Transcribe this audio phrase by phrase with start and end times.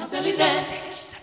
[0.00, 1.19] Satellite.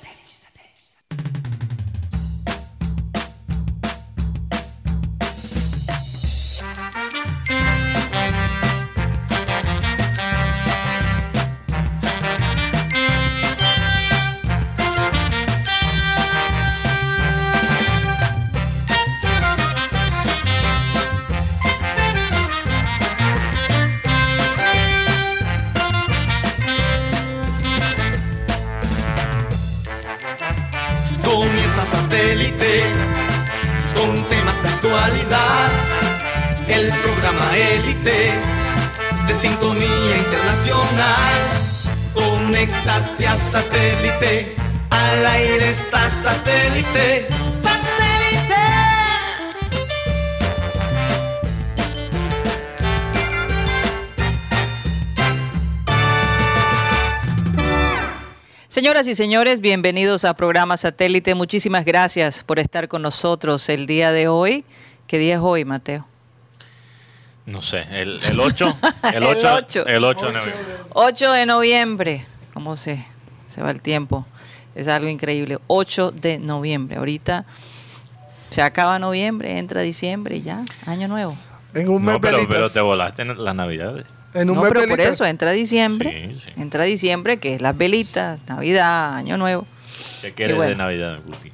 [46.97, 47.27] Satélite.
[47.57, 48.55] ¡Satélite!
[58.67, 61.35] Señoras y señores, bienvenidos a programa Satélite.
[61.35, 64.65] Muchísimas gracias por estar con nosotros el día de hoy.
[65.07, 66.05] ¿Qué día es hoy, Mateo?
[67.45, 68.77] No sé, el, el 8.
[69.13, 69.85] El El 8, ocho.
[69.87, 70.65] el 8 de noviembre.
[70.93, 72.25] 8 de noviembre.
[72.53, 73.05] ¿Cómo se,
[73.47, 74.25] se va el tiempo?
[74.77, 75.57] Es algo increíble.
[75.67, 76.97] 8 de noviembre.
[76.97, 77.45] Ahorita
[78.51, 81.35] se acaba noviembre, entra diciembre y ya, año nuevo.
[81.73, 84.05] En un mes No, pero, te volaste en las navidades.
[84.35, 86.31] En un No, mes pero por eso entra diciembre.
[86.35, 86.61] Sí, sí.
[86.61, 89.65] Entra diciembre, que es las velitas, Navidad, Año Nuevo.
[90.21, 90.69] ¿Qué quieres bueno.
[90.71, 91.51] de Navidad, Guti?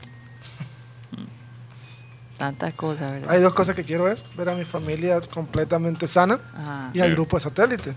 [2.38, 3.30] Tantas cosas, ¿verdad?
[3.32, 6.90] Hay dos cosas que quiero es ver a mi familia completamente sana Ah.
[6.94, 7.14] y al Sí.
[7.14, 7.96] grupo de satélite.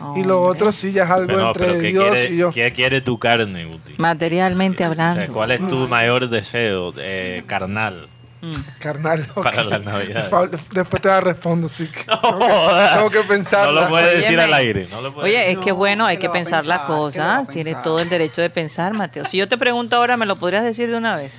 [0.00, 0.50] Oh, y lo hombre.
[0.52, 2.50] otro sí ya es algo Pero, entre pero ¿qué, Dios quiere, y yo.
[2.52, 3.94] ¿qué quiere tu carne, Guti?
[3.98, 5.22] Materialmente O hablando.
[5.22, 8.08] sea, ¿Cuál es tu mayor deseo eh, carnal
[8.44, 8.50] Mm.
[8.80, 9.24] Carnal.
[9.40, 10.28] para la Navidad?
[10.72, 11.88] Después te la respondo, sí.
[12.08, 13.72] No, tengo, que, tengo que pensarla.
[13.72, 14.88] No lo puedes decir al aire.
[14.90, 16.86] No lo puedes Oye, es que No, bueno, hay ¿qué que pensar la pensar?
[16.86, 17.38] ¿Qué le va cosa.
[17.38, 17.82] a Tiene pensar?
[17.84, 19.26] todo el derecho de pensar, Mateo.
[19.26, 21.38] Si yo te pregunto ahora, ¿me lo podrías decir de una vez?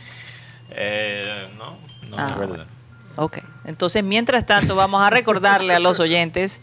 [0.71, 1.77] Eh, no,
[2.09, 2.55] no Ah, es verdad.
[2.55, 2.71] bueno.
[3.17, 3.39] Ok.
[3.65, 6.61] Entonces, mientras tanto, vamos a recordarle a los oyentes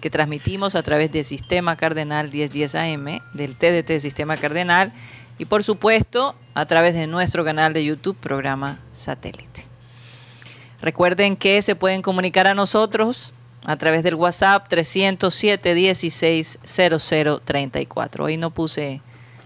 [0.00, 4.92] que transmitimos a través de Sistema Cardenal 1010 AM, del TDT Sistema Cardenal,
[5.38, 9.64] y por supuesto, a través de nuestro canal de YouTube, programa Satélite.
[10.82, 13.32] Recuerden que se pueden comunicar a nosotros
[13.64, 18.24] a través del WhatsApp 307 16 0034.
[18.24, 19.02] Hoy no puse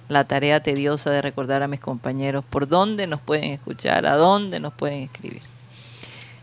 [0.09, 4.61] la tarea tediosa de recordar a mis compañeros por dónde nos pueden escuchar, a dónde
[4.61, 5.43] nos pueden escribir.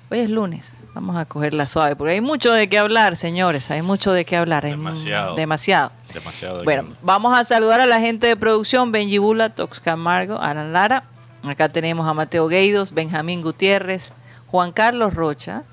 [0.09, 3.81] Hoy es lunes, vamos a cogerla suave, porque hay mucho de qué hablar, señores, hay
[3.81, 4.66] mucho de qué hablar.
[4.66, 5.35] hay Demasiado.
[5.35, 5.91] Demasiado.
[6.13, 6.57] Demasiado.
[6.59, 10.40] de Bueno, que- vamos a saludar a la gente de producción, Benji Bula, Tox Camargo,
[10.40, 11.03] Alan Lara.
[11.44, 14.12] Acá tenemos a Mateo Gueidos, Benjamín Gutiérrez,
[14.47, 15.63] Juan Carlos Rocha,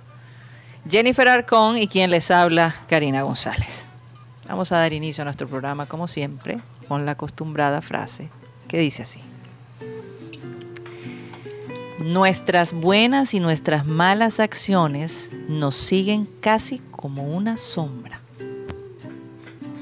[0.89, 3.87] Jennifer Arcón y quien les habla, Karina González.
[4.47, 8.31] Vamos a dar inicio a nuestro programa, como siempre, con la acostumbrada frase
[8.67, 9.21] que dice así.
[11.99, 18.21] Nuestras buenas y nuestras malas acciones nos siguen casi como una sombra.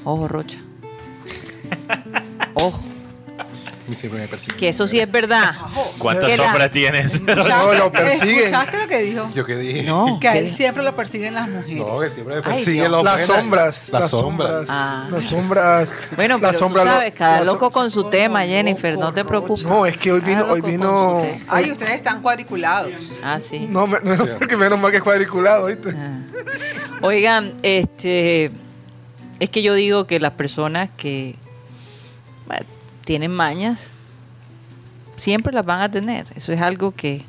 [0.03, 0.59] Ojo, Rocha.
[2.55, 2.79] Ojo,
[3.87, 4.57] me persigue.
[4.57, 5.53] que eso sí es verdad.
[5.97, 7.21] ¿Cuántas ¿Qué sombras tienes?
[7.27, 8.37] No, lo persiguen.
[8.45, 9.29] ¿Escuchaste lo que dijo?
[9.33, 9.83] Yo que dije.
[9.83, 10.39] No, Que a ¿qué?
[10.39, 11.77] él siempre lo persiguen las mujeres.
[11.85, 12.91] No, que siempre me Ay, persigue Dios.
[12.91, 13.27] los Las buenas.
[13.41, 13.89] sombras.
[13.89, 14.65] Las sombras.
[14.69, 15.07] Ah.
[15.11, 15.89] Las sombras.
[16.15, 18.97] Bueno, las pero tú sombras lo- sabes, cada las som- loco con su tema, Jennifer,
[18.97, 19.63] no te preocupes.
[19.65, 21.21] No, es que hoy Cada vino, hoy loco con vino.
[21.21, 21.45] su tema.
[21.55, 23.19] Ay, ustedes están cuadriculados.
[23.23, 23.67] Ah, sí.
[23.69, 25.89] No, me- menos, porque menos mal que es cuadriculado, ¿viste?
[25.97, 26.19] Ah.
[27.01, 28.51] Oigan, este,
[29.39, 31.35] es que yo digo que las personas que
[32.47, 32.65] bueno,
[33.07, 33.87] tienen mañas
[35.17, 36.27] siempre las van a tener.
[36.35, 37.23] Eso es algo que,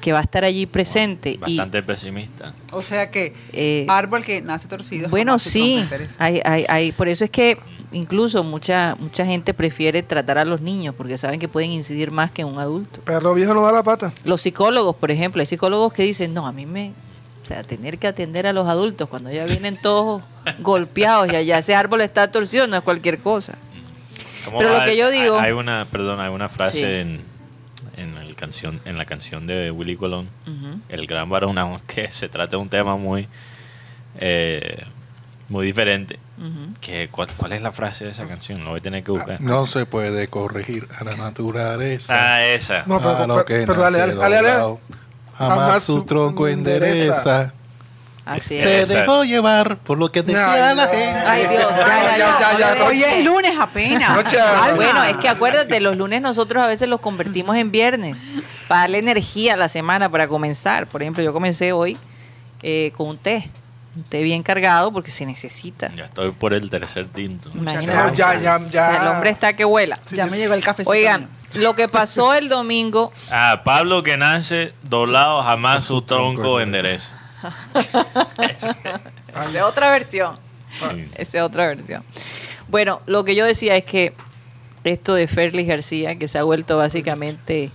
[0.00, 1.32] que va a estar allí presente.
[1.32, 2.54] y, Bastante pesimista.
[2.70, 5.10] O sea que eh, árbol que nace torcido.
[5.10, 5.84] bueno, sí,
[6.18, 7.58] hay, hay, hay, por eso es que
[7.90, 12.30] incluso mucha, mucha gente prefiere tratar a los niños porque saben que pueden incidir más
[12.30, 13.00] que un adulto.
[13.02, 14.12] Perro viejo no da la pata.
[14.24, 16.92] Los psicólogos, por ejemplo, hay psicólogos que dicen, no, a mí me...
[17.42, 20.22] O sea, tener que atender a los adultos cuando ya vienen todos
[20.60, 23.58] golpeados y allá ese árbol está torcido no es cualquier cosa.
[24.44, 26.84] ¿Cómo Pero lo que yo digo- Hay una, perdón, hay una frase Sí.
[26.84, 27.20] en,
[27.96, 30.80] en, el canción, en la canción de Willy Colón, Ujú.
[30.88, 31.56] El Gran Varón,
[31.86, 33.28] que se trata de un tema muy,
[34.18, 34.84] eh,
[35.48, 36.18] muy diferente.
[36.38, 36.74] Ujú.
[36.80, 38.64] Que, ¿cuál, cuál es la frase de esa canción?
[38.64, 39.40] Lo voy a tener que buscar.
[39.40, 42.14] No se puede corregir a la naturaleza.
[42.36, 42.82] Ah, esa.
[42.86, 44.52] No, pero, a lo pero- que pero dale, dale, dale, dale.
[45.36, 46.92] Jamás, Jamás su su tronco endereza.
[46.92, 47.54] endereza.
[48.24, 48.62] Así es.
[48.62, 51.18] Se dejó llevar por lo que decía Ay, la gente.
[51.26, 52.84] Ay, Dios, ya, ya, Ya, ya, ya, ya.
[52.84, 54.16] Hoy es lunes apenas.
[54.16, 54.38] Noche-.
[54.76, 58.16] Bueno, es que acuérdate, los lunes nosotros a veces los convertimos en viernes
[58.68, 60.86] para darle energía a la semana para comenzar.
[60.86, 61.98] Por ejemplo, yo comencé hoy
[62.62, 63.50] eh, con un té.
[63.96, 65.88] un té bien cargado porque se necesita.
[65.94, 67.50] Ya estoy por el tercer tinto.
[67.52, 67.86] Imagínate.
[67.98, 69.02] No, ya, ya, ya.
[69.02, 69.98] el hombre está que vuela.
[70.12, 70.90] Ya me llegó el cafecito.
[70.92, 76.60] Oigan, lo que pasó el domingo, Ah, Pablo que nace doblado jamás su tronco tronco
[76.60, 77.18] endereza.
[78.38, 80.36] Esa es otra versión.
[80.76, 81.08] Sí.
[81.16, 82.02] Esa es otra versión.
[82.68, 84.14] Bueno, lo que yo decía es que
[84.84, 87.70] esto de Ferlis García, que se ha vuelto básicamente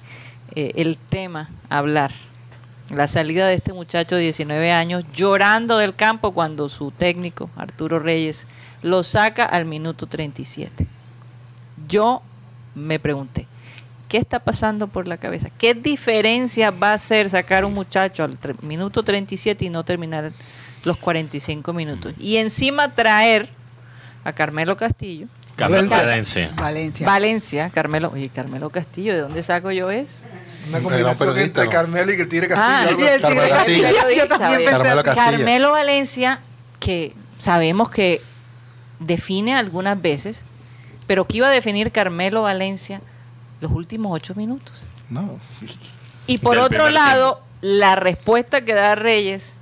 [0.56, 2.12] eh, el tema a hablar.
[2.90, 8.00] La salida de este muchacho de 19 años llorando del campo cuando su técnico, Arturo
[8.00, 8.48] Reyes,
[8.82, 10.88] lo saca al minuto 37.
[11.88, 12.22] Yo
[12.76, 13.48] me pregunté,
[14.08, 15.50] ¿qué está pasando por la cabeza?
[15.58, 20.32] ¿Qué diferencia va a hacer sacar un muchacho al minuto 37 y no terminar
[20.84, 22.14] los 45 minutos?
[22.20, 23.50] Y encima traer
[24.24, 25.28] a Carmelo Castillo.
[25.58, 25.98] Valencia.
[25.98, 26.52] Valencia.
[26.56, 27.08] Valencia.
[27.08, 30.12] Valencia, Carmelo, oye, Carmelo Castillo, ¿de dónde saco yo eso?
[30.70, 31.68] Una combinación entre.
[31.68, 33.00] Carmelo y que tire Ah, Castillo.
[33.00, 33.84] y el tigre Castillo.
[33.84, 34.16] Castillo.
[34.16, 35.06] Yo también pensé Carmelo así.
[35.06, 35.32] Castillo.
[35.38, 36.40] Carmelo Valencia,
[36.80, 38.22] que sabemos que
[39.00, 40.44] define algunas veces,
[41.08, 43.02] pero que iba a definir Carmelo Valencia
[43.62, 44.86] los últimos ocho minutos.
[45.10, 45.40] No.
[46.28, 49.54] Y por Del otro lado, la respuesta que da Reyes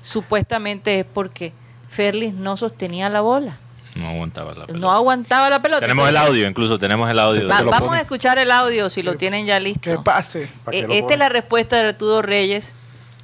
[0.00, 1.52] supuestamente es porque
[1.88, 3.58] Ferlis no sostenía la bola,
[3.94, 4.78] No aguantaba la pelota.
[4.78, 5.80] no aguantaba la pelota.
[5.80, 7.46] tenemos el audio, incluso tenemos el audio.
[7.48, 7.98] va- vamos pone.
[7.98, 9.90] a escuchar el audio si lo tienen ya listo.
[9.90, 10.48] Que pase.
[10.64, 12.72] ¿Para qué Eh, Esta es la respuesta de Arturo Reyes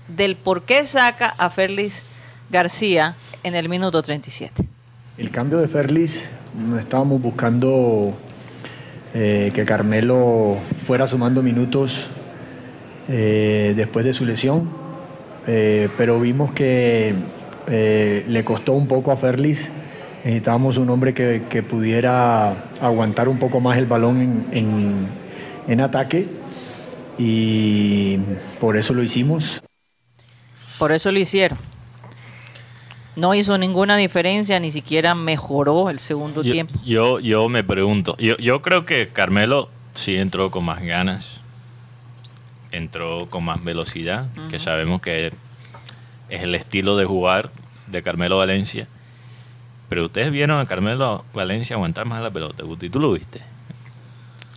[0.08, 2.02] del por qué saca a Ferlis
[2.50, 4.68] García en el minuto 37.
[5.18, 8.16] El cambio de Ferlis, no estábamos buscando
[9.14, 10.56] eh, que Carmelo
[10.86, 12.06] fuera sumando minutos
[13.08, 14.68] eh, después de su lesión,
[15.46, 17.14] eh, pero vimos que
[17.66, 19.70] le costó un poco a Ferlis.
[20.24, 25.06] Necesitábamos un hombre que, pudiera aguantar un poco más el balón en-
[25.68, 26.26] en ataque
[27.18, 28.18] y
[28.60, 29.62] por eso lo hicimos.
[30.78, 31.58] Por eso lo hicieron.
[33.18, 36.78] No hizo ninguna diferencia, ni siquiera mejoró el segundo Yo, tiempo.
[36.84, 41.40] yo, yo me pregunto, yo, yo creo que Carmelo sí entró con más ganas,
[42.70, 45.32] entró con más velocidad, que sabemos que
[46.28, 47.50] es el estilo de jugar
[47.88, 48.86] de Carmelo Valencia.
[49.88, 53.40] Pero ustedes vieron a Carmelo Valencia aguantar más la pelota, Guti, ¿tú lo viste?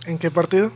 [0.06, 0.72] ¿En qué partido?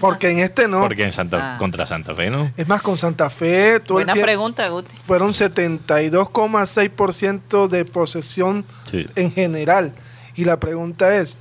[0.00, 0.80] Porque en este no.
[0.80, 1.58] Porque en Santa, Ah.
[1.58, 2.50] contra Santa Fe, ¿no?
[2.56, 4.96] Es más, con Santa Fe todo el Buena tiempo pregunta, Guti.
[5.04, 9.06] fueron 72,6% de posesión Sí.
[9.16, 9.92] en general.
[10.34, 11.36] Y la pregunta es,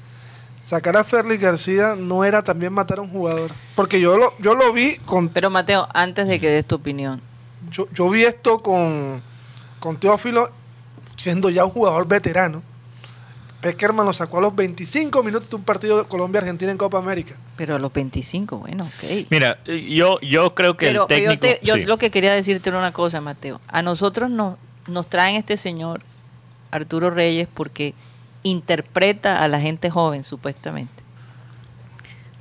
[0.61, 3.51] sacar a Ferlis García no era también matar a un jugador.
[3.75, 7.21] Porque yo lo, yo lo vi con Pero Mateo, antes de que des tu opinión,
[7.69, 9.21] yo, yo vi esto con,
[9.79, 10.51] con Teófilo
[11.15, 12.63] siendo ya un jugador veterano.
[13.61, 17.35] Peckerman lo sacó a los 25 minutos de un partido de Colombia-Argentina en Copa América.
[17.55, 19.27] pero a los 25, bueno, ok.
[19.29, 21.33] Mira, yo, yo creo que Pero el técnico...
[21.33, 21.85] yo, te- yo sí.
[21.85, 23.61] lo que quería decirte era una cosa, Mateo.
[23.67, 26.01] A nosotros nos, nos traen este señor,
[26.71, 27.93] Arturo Reyes, porque
[28.43, 31.00] interpreta a la gente joven, supuestamente.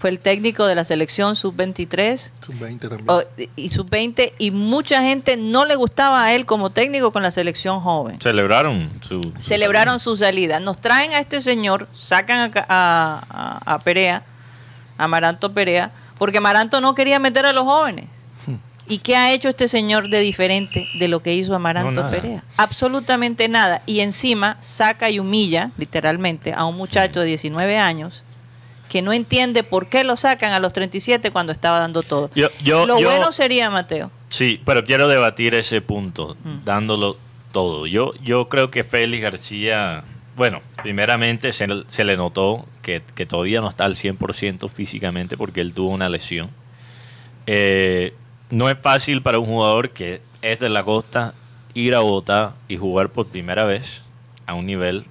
[0.01, 3.05] Fue el técnico de la selección sub-23 Sub-20 también.
[3.11, 3.23] o-
[3.55, 7.81] y sub-20 y mucha gente no le gustaba a él como técnico con la selección
[7.81, 8.19] joven.
[8.19, 9.23] Celebraron su...
[9.23, 10.05] su Celebraron salida.
[10.05, 10.61] su salida.
[10.61, 13.23] Nos traen a este señor, sacan a, Ca- a,
[13.67, 14.23] a- a Perea,
[14.97, 18.07] a Amaranto Perea, porque Amaranto no quería meter a los jóvenes.
[18.89, 22.11] ¿Y qué ha hecho este señor de diferente de lo que hizo Amaranto No.
[22.11, 22.43] Perea?
[22.57, 23.83] Absolutamente nada.
[23.87, 28.25] Y encima saca y humilla, literalmente, a un muchacho de 19 años
[28.91, 32.29] que no entiende por qué lo sacan a los 37 cuando estaba dando todo.
[32.35, 36.65] Yo- yo- lo yo- bueno sería, Mateo, Sí, pero quiero debatir ese punto, Mm.
[36.65, 37.17] dándolo
[37.53, 37.87] todo.
[37.87, 40.05] Yo, yo creo que Félix García,
[40.37, 45.61] bueno, primeramente se, se le notó que, que todavía no está al 100% físicamente porque
[45.61, 46.51] él tuvo una lesión.
[47.47, 48.13] Eh,
[48.51, 51.35] no es fácil para un jugador que es de la costa
[51.75, 54.03] ir a Bogotá y jugar por primera vez
[54.47, 55.05] a un nivel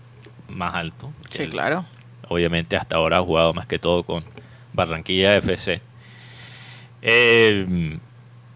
[0.50, 1.12] más alto.
[1.30, 1.86] Sí, claro.
[2.30, 4.24] Obviamente hasta ahora ha jugado más que todo con
[4.74, 5.82] Barranquilla FC.
[7.02, 8.00] Eh,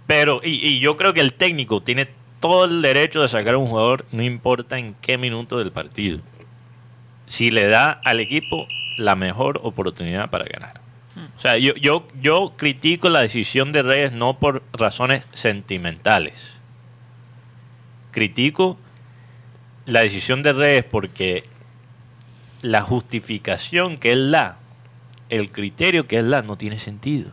[0.08, 2.08] pero, y, y yo creo que el técnico tiene
[2.40, 6.20] todo el derecho de sacar a un jugador, no importa en qué minuto del partido.
[7.26, 10.82] Si le da al equipo la mejor oportunidad para ganar.
[11.38, 16.54] O sea, yo, yo, yo critico la decisión de Reyes no por razones sentimentales.
[18.12, 18.78] Critico
[19.86, 21.44] la decisión de Reyes porque
[22.64, 24.58] la justificación que él da,
[25.30, 27.30] el criterio que él da, no tiene sentido.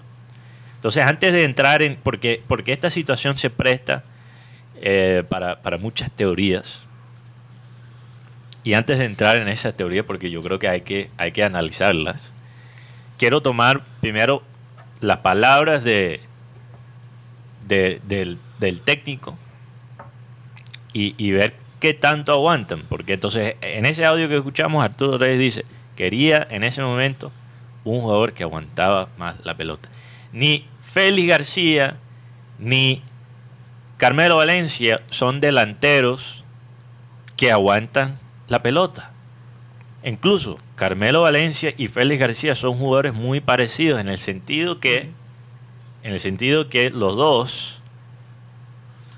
[0.74, 1.96] Entonces, antes de entrar en.
[1.96, 4.02] Porque, porque esta situación se presta
[4.82, 6.80] eh, para, para muchas teorías.
[8.64, 11.42] Y antes de entrar en esa teoría, porque yo creo que hay que, hay que
[11.44, 12.20] analizarlas,
[13.18, 14.42] quiero tomar primero
[15.00, 16.20] las palabras de-
[17.68, 19.38] del, del técnico
[20.92, 22.82] y, y ver qué tanto aguantan.
[22.88, 25.64] Porque entonces, en ese audio que escuchamos, Arturo Reyes dice,
[25.96, 27.32] quería en ese momento
[27.84, 29.88] un jugador que aguantaba más la pelota.
[30.32, 31.96] Ni Félix García,
[32.58, 33.02] ni
[33.96, 36.44] Carmelo Valencia son delanteros
[37.36, 38.18] que aguantan
[38.48, 39.12] la pelota.
[40.02, 45.10] Incluso Carmelo Valencia y Félix García son jugadores muy parecidos en el sentido que
[46.02, 47.82] en el sentido que los dos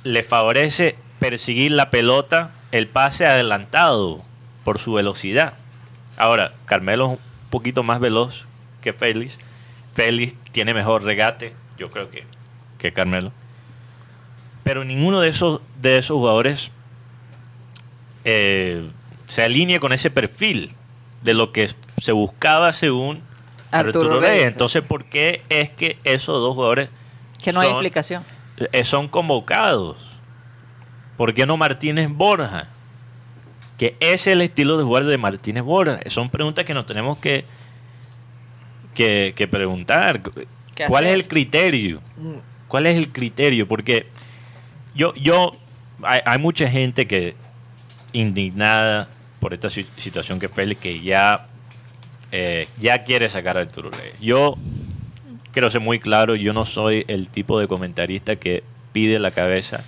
[0.03, 4.23] les favorece perseguir la pelota, el pase adelantado
[4.65, 5.55] por su velocidad.
[6.17, 7.19] Ahora, Carmelo es un
[7.51, 8.47] poquito más veloz
[8.81, 9.39] que Félix.
[9.95, 12.25] Félix tiene mejor regate, yo creo que,
[12.77, 13.31] que Carmelo.
[14.65, 16.73] Pero ninguno de esos, de esos jugadores
[18.25, 18.91] eh,
[19.29, 20.75] se alinea con ese perfil
[21.23, 23.23] de lo que se buscaba según
[23.71, 24.49] Arturo Arturo, Reyes.
[24.49, 26.91] Entonces, ¿por qué es que esos dos jugadores
[27.43, 28.25] Que no hay explicación.
[28.73, 30.12] eh, son convocados?
[31.17, 32.69] ¿Por qué no Martínez Borja?
[33.79, 36.01] Que ese es el estilo de jugar de Martínez Borja.
[36.07, 37.45] Son preguntas que nos tenemos que,
[38.95, 40.21] que, que preguntar.
[40.75, 42.01] ¿Qué ¿Cuál es el criterio?
[42.69, 43.67] ¿Cuál es el criterio?
[43.69, 44.07] Porque
[44.95, 45.53] yo, yo
[46.03, 47.35] hay, hay mucha gente que
[48.13, 49.09] indignada
[49.41, 51.47] por esta si- situación que Félix, que ya,
[52.31, 54.15] eh, ya quiere sacar a Arturo Reyes.
[54.21, 54.57] Yo
[55.53, 59.85] quiero ser muy claro, yo no soy el tipo de comentarista que pide la cabeza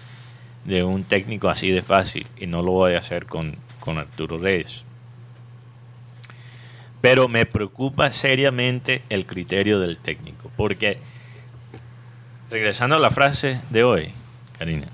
[0.65, 4.39] de un técnico así de fácil y no lo voy a hacer con, con Arturo
[4.39, 4.83] Reyes.
[7.01, 10.99] Pero me preocupa seriamente el criterio del técnico, porque
[12.51, 14.13] regresando a la frase de hoy,
[14.59, 14.87] Karina,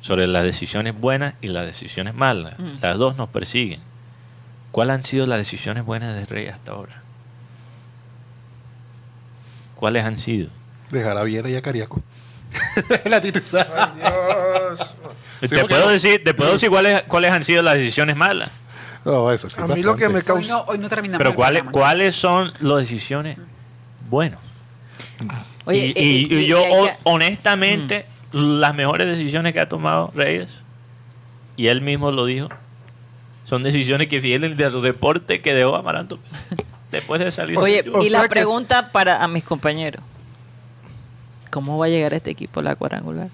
[0.00, 2.78] sobre las decisiones buenas y las decisiones malas, Mm.
[2.82, 3.80] las dos nos persiguen.
[4.72, 7.02] ¿Cuáles han sido las decisiones buenas de Reyes hasta ahora?
[9.76, 10.48] ¿Cuáles han sido?
[10.90, 12.02] Dejar a Viera y a Cariaco.
[13.04, 13.66] la titular.
[13.96, 14.96] Dios.
[15.40, 18.50] Sí, te, puedo no- decir, te puedo decir cuáles, cuáles han sido las decisiones malas.
[19.04, 19.60] No, eso sí.
[19.60, 20.16] A mí lo que me.
[20.18, 20.52] Hoy causa.
[20.52, 21.18] no, hoy no terminamos.
[21.24, 21.62] Pero ¿cuáles.
[21.64, 23.38] ¿cuáles son las decisiones
[24.10, 24.38] buenas?
[25.64, 26.62] Oye, y, y- y- y y- yo
[27.04, 30.50] honestamente, las mejores decisiones que ha tomado Reyes,
[31.56, 32.48] y él mismo lo dijo,
[33.44, 36.18] son decisiones que vienen del reporte que dejó Amaranto
[36.92, 37.56] después de salir.
[37.58, 40.02] Oye, de y la pregunta para a mis compañeros.
[41.50, 43.28] ¿Cómo va a llegar este equipo a la cuadrangular?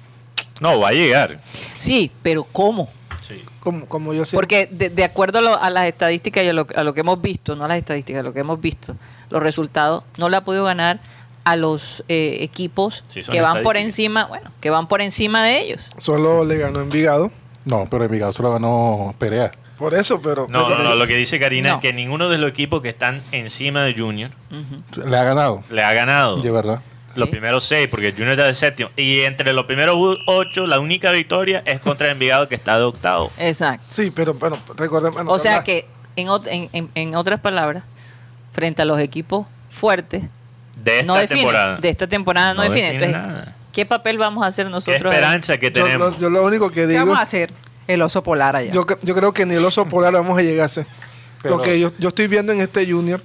[0.60, 1.38] No, va a llegar.
[1.78, 2.88] Sí, pero ¿cómo?
[3.22, 3.42] Sí.
[3.60, 4.36] Como, como yo sé.
[4.36, 7.00] Porque de, de acuerdo a, lo- a las estadísticas y a lo, a lo que
[7.00, 8.94] hemos visto, no a las estadísticas, a lo que hemos visto,
[9.30, 11.00] los resultados, no le ha podido ganar
[11.44, 15.60] a los eh, equipos Sí, que van por encima, bueno, que van por encima de
[15.60, 15.90] ellos.
[15.98, 17.30] Solo le ganó Envigado.
[17.64, 19.50] No, pero Envigado solo ganó Perea.
[19.76, 20.46] Por eso, pero.
[20.48, 21.74] No, pero- no, no, lo que dice Karina No.
[21.76, 24.30] es que ninguno de los equipos que están encima de Junior.
[25.04, 25.62] Le ha ganado.
[25.70, 26.38] le ha ganado.
[26.38, 26.80] De verdad.
[27.16, 28.90] Los primeros seis, porque Junior está de séptimo.
[28.96, 29.96] Y entre los primeros
[30.26, 33.30] ocho, la única victoria es contra Envigado, que está de octavo.
[33.38, 33.86] Exacto.
[33.90, 35.14] Sí, pero bueno, recordemos.
[35.14, 37.84] bueno, O sea que, en, ot- en, en- en otras palabras,
[38.52, 40.24] frente a los equipos fuertes,
[40.82, 41.76] De esta no define, temporada.
[41.78, 42.92] de esta temporada no, No define.
[42.92, 43.54] define Entonces, nada.
[43.72, 45.02] ¿qué papel vamos a hacer ¿Qué nosotros?
[45.12, 45.18] ahí?
[45.18, 46.12] esperanza que Yo, tenemos?
[46.14, 47.00] lo, yo lo único que ¿Qué digo.
[47.00, 47.50] vamos a hacer?
[47.86, 48.72] El oso polar allá.
[48.72, 50.86] Yo, yo creo que ni el oso polar vamos a llegar a ser.
[51.42, 53.22] Pero- Lo que yo, yo estoy viendo en este Junior,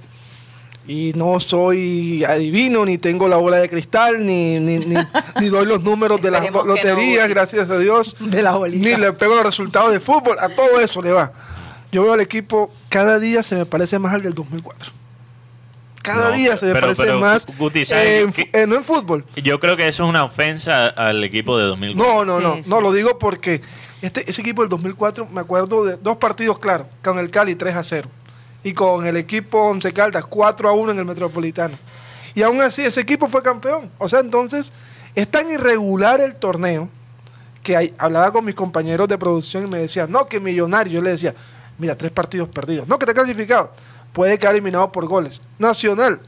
[0.92, 4.96] y no soy adivino, ni tengo la bola de cristal, ni, ni, ni,
[5.40, 8.18] ni doy los números de las no, loterías, gracias a Dios.
[8.20, 8.90] De la bolita.
[8.90, 11.32] Ni le pego los resultados de fútbol, a todo eso le va.
[11.94, 14.92] Yo veo al equipo, cada día se me parece más al del 2004.
[16.02, 17.46] Cada No, día se me pero- parece pero, más.
[17.58, 19.24] Guti, ¿sabes en, eh, no en fútbol.
[19.36, 22.14] Yo creo que eso es una ofensa al equipo de 2004.
[22.14, 22.64] No, no, Sí, no.
[22.64, 22.70] sí.
[22.70, 23.62] No, lo digo porque
[24.02, 26.88] este, ese equipo del 2004, me acuerdo de dos partidos claros.
[27.04, 28.10] Con el Cali 3 a 0.
[28.64, 31.76] Y con el equipo Once Caldas 4 a 1 en el Metropolitano.
[32.36, 33.90] Y aún así ese equipo fue campeón.
[33.98, 34.72] O sea, entonces
[35.16, 36.88] es tan irregular el torneo
[37.64, 40.94] que hay- hablaba con mis compañeros de producción y me decían, no, que millonario.
[40.94, 41.34] Yo le decía,
[41.78, 42.88] mira, tres partidos perdidos.
[42.88, 43.72] No, que te clasificado.
[44.14, 45.42] Puede quedar eliminado por goles.
[45.60, 46.20] Nacional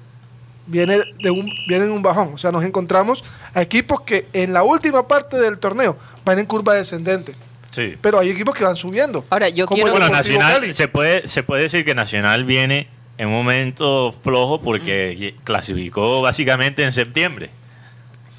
[0.65, 3.21] viene de un viene en un bajón, o sea, nos encontramos
[3.53, 7.35] a equipos que en la última parte del torneo van en curva descendente,
[7.73, 7.97] Sí.
[7.99, 9.25] pero hay equipos que van subiendo.
[9.29, 10.73] Ahora, yo como quiero- Bueno, Nacional, Cali.
[10.73, 12.87] se puede, se puede decir que Nacional viene
[13.17, 17.49] en un momento flojo porque clasificó básicamente en septiembre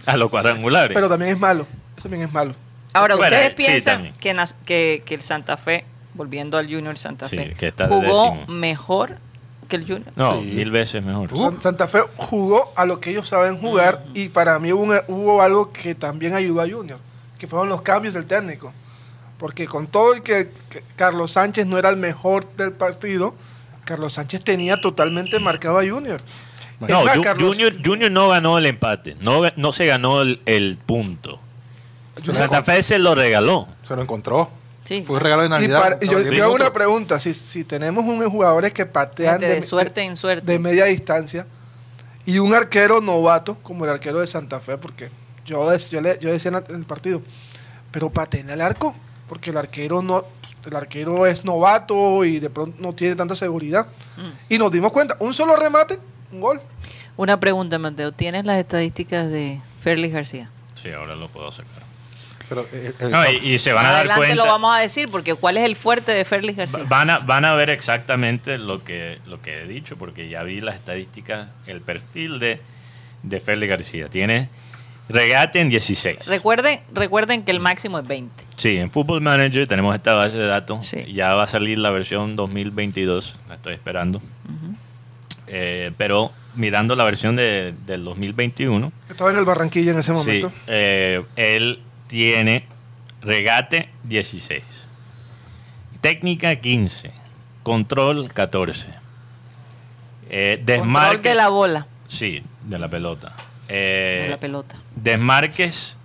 [0.07, 0.95] a los cuadrangulares.
[0.95, 2.55] Pero también es malo, eso también es malo.
[2.93, 4.15] Ahora, Bueno, ¿ustedes sí, piensan también.
[4.21, 7.95] que, que, que el Santa Fe, volviendo al Junior Santa Sí, Fe, que está de
[7.95, 8.47] jugó décimo.
[8.55, 9.19] mejor
[9.69, 10.13] que el Junior?
[10.15, 10.47] no, Sí.
[10.47, 11.37] mil veces mejor.
[11.37, 15.01] San- Santa Fe jugó a lo que ellos saben jugar y para mí hubo, un-
[15.09, 17.01] hubo algo que también ayudó a Junior,
[17.39, 18.73] que fueron los cambios del técnico.
[19.45, 23.35] Porque con todo el que, que Carlos Sánchez no era el mejor del partido,
[23.85, 26.23] Carlos Sánchez tenía totalmente marcado a Junior.
[26.81, 30.23] Es No, más, Ju- Carlos- Junior, Junior no ganó el empate, no, no se ganó
[30.23, 31.39] el, el punto.
[32.17, 33.69] Junior- Santa Fe se lo regaló.
[33.83, 34.49] Se lo encontró.
[34.85, 35.03] Sí.
[35.07, 35.79] Fue un regalo de Y, Navidad.
[35.83, 37.21] para- y yo, hago una pregunta.
[37.21, 40.51] Si, si tenemos un jugadores que patean de suerte en suerte.
[40.51, 41.47] de media distancia
[42.25, 45.11] y un arquero novato, como el arquero de Santa Fe, porque
[45.45, 47.21] yo, yo, le- yo decía en el- en el partido,
[47.91, 48.97] pero pateen al arco,
[49.29, 50.25] porque el arquero no
[50.67, 53.87] el arquero es novato y de pronto no tiene tanta seguridad.
[54.17, 54.55] Mm.
[54.55, 55.99] Y nos dimos cuenta, un solo remate,
[56.33, 56.59] un gol.
[57.19, 58.13] Una pregunta, Mateo.
[58.13, 60.49] ¿Tienes las estadísticas de Ferlis García?
[60.75, 61.83] Sí, ahora lo puedo sacar.
[62.49, 64.35] Pero, eh, eh, No, y, y se van a dar Adelante cuenta.
[64.37, 66.81] lo vamos a decir, porque ¿cuál es el fuerte de Ferlis García?
[66.85, 70.43] Va- Van a, van a ver exactamente lo que, lo que he dicho, porque ya
[70.45, 72.59] vi las estadísticas, el perfil de,
[73.23, 74.09] de Félix García.
[74.09, 74.49] Tiene
[75.09, 76.27] regate en 16.
[76.27, 78.45] Recuerden, recuerden que el máximo es 20.
[78.57, 80.87] Sí, en Football Manager tenemos esta base de datos.
[80.87, 81.05] Sí.
[81.13, 84.21] Ya va a salir la versión 2022, la estoy esperando.
[85.47, 90.19] Eh, pero mirando la versión de- del 2021, Estaba en el Barranquilla en ese sí,
[90.19, 90.51] momento.
[90.67, 92.65] eh, él tiene
[93.21, 94.63] regate 16,
[96.01, 97.13] técnica 15,
[97.63, 98.87] control 14,
[100.31, 101.09] eh, desmarque.
[101.17, 103.35] Control de la bola, Sí, de la pelota.
[103.69, 104.77] Eh, la pelota.
[104.97, 105.97] Desmarques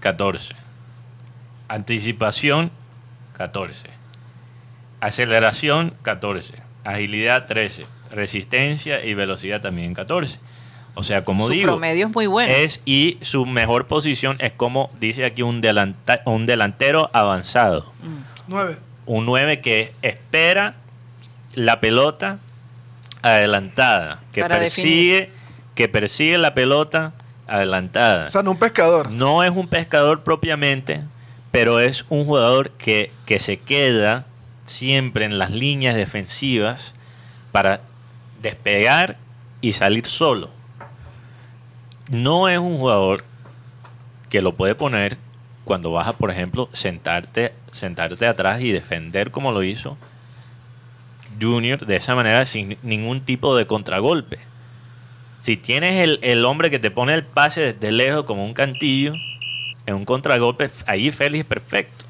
[0.00, 0.54] 14.
[1.68, 2.70] Anticipación
[3.34, 3.88] 14.
[5.00, 6.54] Aceleración 14.
[6.84, 7.86] Agilidad 13.
[8.10, 10.38] Resistencia y velocidad también 14.
[10.96, 12.52] O sea, como Su digo, promedio es muy bueno.
[12.52, 17.92] es y su mejor posición es como dice aquí un, delanta- un delantero avanzado.
[18.02, 18.18] Mm.
[18.46, 18.76] Nueve.
[19.06, 20.76] Un 9 que espera
[21.56, 22.38] la pelota
[23.22, 25.30] adelantada, que Para persigue
[25.74, 27.12] que persigue la pelota
[27.46, 28.28] adelantada.
[28.28, 29.10] O sea, no un pescador.
[29.10, 31.02] No es un pescador propiamente,
[31.50, 34.26] pero es un jugador que, que se queda
[34.64, 36.94] siempre en las líneas defensivas
[37.52, 37.80] para
[38.40, 39.16] despegar
[39.60, 40.50] y salir solo.
[42.10, 43.24] No es un jugador
[44.28, 45.16] que lo puede poner
[45.64, 49.96] cuando vas a, por ejemplo, sentarte, sentarte atrás y defender como lo hizo
[51.40, 54.38] Junior de esa manera sin ningún tipo de contragolpe.
[55.44, 59.12] Si tienes el, el hombre que te pone el pase desde lejos como un cantillo,
[59.84, 62.06] en un contragolpe, ahí Félix perfecto.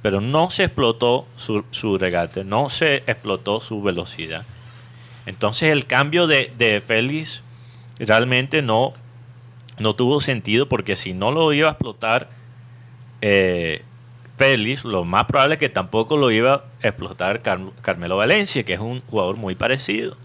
[0.00, 4.44] Pero no se explotó su, su regate, no se explotó su velocidad.
[5.26, 7.42] Entonces el cambio de, de Félix
[7.98, 8.92] realmente no,
[9.80, 12.28] no tuvo sentido porque si no lo iba a explotar
[13.22, 13.82] eh,
[14.36, 18.74] Félix, lo más probable es que tampoco lo iba a explotar Car- Carmelo Valencia, que
[18.74, 20.16] es un jugador muy parecido.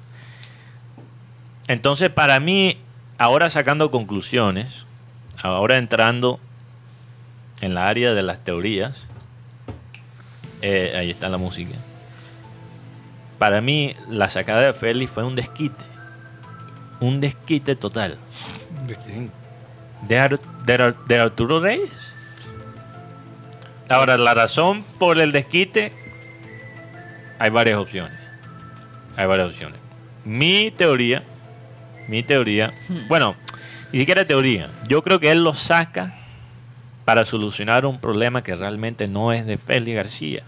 [1.67, 2.77] Entonces, para mí,
[3.17, 4.85] ahora sacando conclusiones,
[5.41, 6.39] ahora entrando
[7.61, 9.05] en la área de las teorías,
[10.61, 11.75] eh, ahí está la música.
[13.39, 15.83] Para mí, la sacada de Félix fue un desquite.
[16.99, 18.17] Un desquite total.
[18.87, 19.31] ¿De quién?
[20.07, 22.13] ¿De, Ar- de Ar- de Arturo Reyes?
[23.89, 25.91] Ahora, la razón por el desquite,
[27.37, 28.17] hay varias opciones.
[29.17, 29.79] Hay varias opciones.
[30.23, 31.23] Mi teoría,
[32.07, 32.73] mi teoría,
[33.07, 33.35] bueno,
[33.91, 36.15] ni siquiera teoría, yo creo que él lo saca
[37.05, 40.43] para solucionar un problema que realmente no es de Félix García.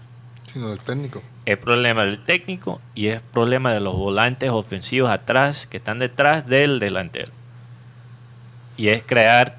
[0.52, 1.22] Sino del técnico.
[1.46, 6.46] Es problema del técnico y es problema de los volantes ofensivos atrás que están detrás
[6.46, 7.30] del delantero.
[8.76, 9.56] Y es crear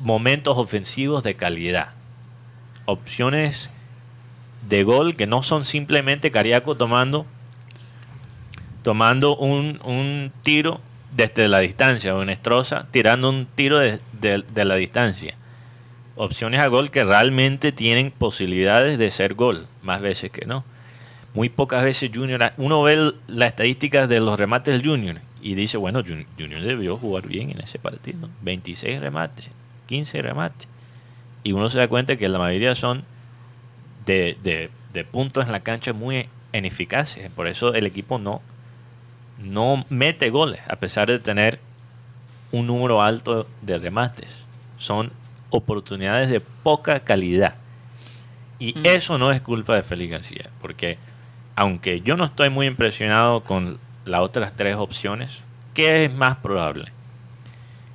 [0.00, 1.90] momentos ofensivos de calidad.
[2.84, 3.70] Opciones
[4.68, 7.26] de gol que no son simplemente Cariaco tomando
[8.82, 10.80] tomando un, un tiro
[11.14, 15.34] desde la distancia o Nestroza tirando un tiro de, de- la distancia.
[16.16, 20.64] Opciones a gol que realmente tienen posibilidades de ser gol, más veces que no.
[21.34, 25.76] Muy pocas veces Junior, uno ve las estadísticas de los remates del Junior y dice,
[25.76, 28.28] bueno, Jun- Junior debió jugar bien en ese partido.
[28.42, 29.48] 26 remates,
[29.86, 30.66] 15 remates.
[31.44, 33.04] Y uno se da cuenta que la mayoría son
[34.06, 37.30] de- de puntos en la cancha muy ineficaces.
[37.30, 38.42] Por eso el equipo no,
[39.38, 41.60] no mete goles, a pesar de tener
[42.52, 44.28] un número alto de remates.
[44.78, 45.12] Son
[45.50, 47.54] oportunidades de poca calidad.
[48.58, 48.86] Y Mm.
[48.86, 50.98] eso no es culpa de Félix García, porque
[51.56, 55.42] aunque yo no estoy muy impresionado con las otras tres opciones,
[55.74, 56.90] ¿qué es más probable?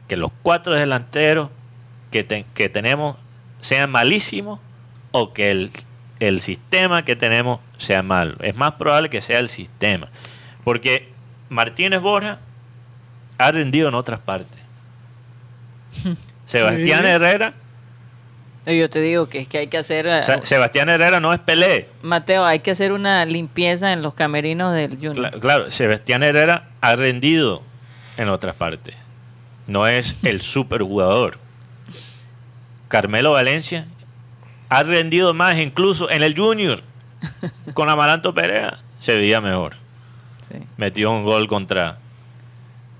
[0.07, 1.49] Que los cuatro delanteros
[2.11, 3.17] que, te- que tenemos
[3.59, 4.59] sean malísimos
[5.11, 5.71] o que el,
[6.19, 8.35] el sistema que tenemos sea malo.
[8.41, 10.07] Es más probable que sea el sistema.
[10.63, 11.11] Porque
[11.49, 12.39] Martínez Borja
[13.37, 14.57] ha rendido en otras partes.
[16.45, 17.07] Sebastián Sí.
[17.07, 17.53] Herrera,
[18.65, 21.89] Yo te digo que es que hay que hacer, Se- Sebastián Herrera no es Pelé.
[22.01, 25.15] Mateo, hay que hacer una limpieza en los camerinos del Junior.
[25.31, 27.61] Cla- claro, Sebastián Herrera ha rendido
[28.17, 28.95] en otras partes.
[29.67, 31.37] No es el superjugador.
[32.87, 33.85] Carmelo Valencia
[34.69, 36.81] ha rendido más incluso en el Junior.
[37.73, 39.75] Con Amaranto Perea se veía mejor.
[40.51, 41.97] Sí, Metió un gol contra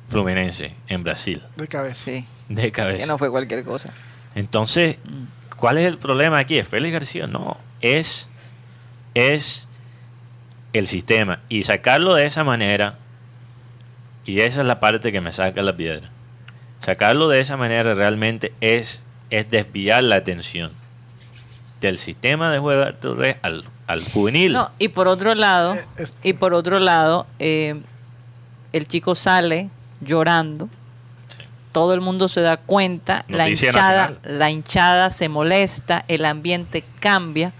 [0.10, 1.42] Fluminense en Brasil.
[1.56, 1.96] De cabeza.
[2.06, 3.92] sí, De que no fue cualquier cosa.
[4.36, 5.24] Entonces, Mm.
[5.58, 6.58] ¿cuál es el problema aquí?
[6.58, 7.28] ¿Es Félix García?
[7.28, 8.28] No, es,
[9.14, 9.68] es
[10.74, 11.40] el sistema.
[11.50, 12.96] Y sacarlo de esa manera,
[14.26, 16.10] y esa es la parte que me saca la piedra.
[16.82, 20.72] Sacarlo de esa manera realmente es, es desviar la atención
[21.82, 24.54] del sistema de juego de Arturo Reyes al, al juvenil.
[24.54, 27.82] No, y por otro lado, Eh, y por otro lado, eh,
[28.72, 29.70] el chico sale
[30.02, 30.70] llorando.
[31.72, 34.40] Todo el mundo se da cuenta, la Noticia hinchada, nacional.
[34.40, 37.52] la hinchada se molesta, el ambiente cambia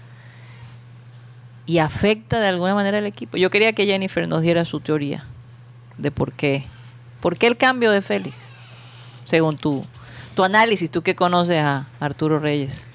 [1.66, 3.36] y afecta de alguna manera al equipo.
[3.36, 5.24] Yo quería que Jennifer nos diera su teoría
[5.98, 6.64] de por qué,
[7.20, 8.36] por qué el cambio de Félix,
[9.24, 9.84] según tu,
[10.36, 12.88] tu análisis, tú que conoces a Arturo Reyes.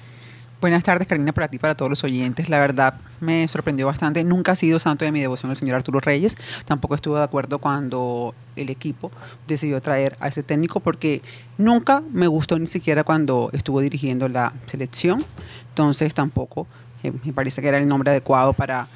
[0.60, 2.50] Buenas tardes, Karina, para ti, para todos los oyentes.
[2.50, 4.22] La verdad me sorprendió bastante.
[4.24, 6.36] Nunca ha sido santo de mi devoción el señor Arturo Reyes.
[6.66, 9.10] Tampoco estuve de acuerdo cuando el equipo
[9.48, 11.22] decidió traer a ese técnico porque
[11.56, 15.24] nunca me gustó ni siquiera cuando estuvo dirigiendo la selección.
[15.70, 16.66] Entonces tampoco
[17.02, 18.86] eh, me parece que era el nombre adecuado para,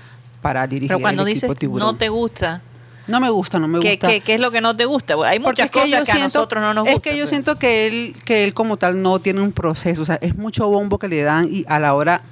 [0.42, 1.86] para dirigir Pero cuando el dices equipo tiburón.
[1.88, 2.60] no te gusta,
[3.06, 4.08] No me gusta, no me ¿qué, gusta.
[4.08, 5.14] qué- qué es lo que no te gusta?
[5.24, 7.02] Hay Porque muchas es que cosas yo que a siento- nosotros no nos Es gustan.
[7.12, 10.04] que yo pero- siento que él, que él como tal no tiene un proceso, o
[10.04, 12.22] sea, es mucho bombo que le dan y a la hora,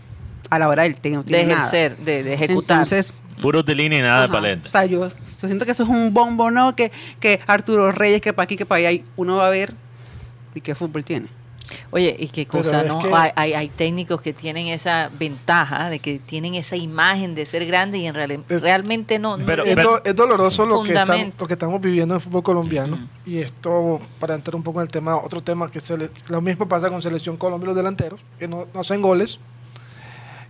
[0.51, 1.55] a la hora del té no de nada.
[1.59, 2.77] ejercer, de, de ejecutar.
[2.79, 4.69] Entonces, Puro tilín y nada de ajá, paleta.
[4.69, 5.15] o sea, yo, yo
[5.49, 6.77] siento que eso es un bombo, ¿no?
[6.77, 9.75] Que, que Arturo Reyes, que para aquí, que para allá, uno va a ver
[10.55, 11.29] y qué fútbol tiene.
[11.91, 12.99] Oye, y qué cosa, ¿no?
[12.99, 17.47] que- Hay, hay, hay técnicos que tienen esa ventaja de que tienen esa imagen de
[17.47, 19.37] ser grande y en real- Es- realmente no.
[19.37, 22.23] no- Pero- es, do- es doloroso lo que, estamos, lo que estamos viviendo en el
[22.25, 22.99] fútbol colombiano.
[23.25, 26.41] Y esto, para entrar un poco en el tema, otro tema que se le- lo
[26.41, 29.39] mismo pasa con Selección Colombia, los delanteros, que no, no hacen goles.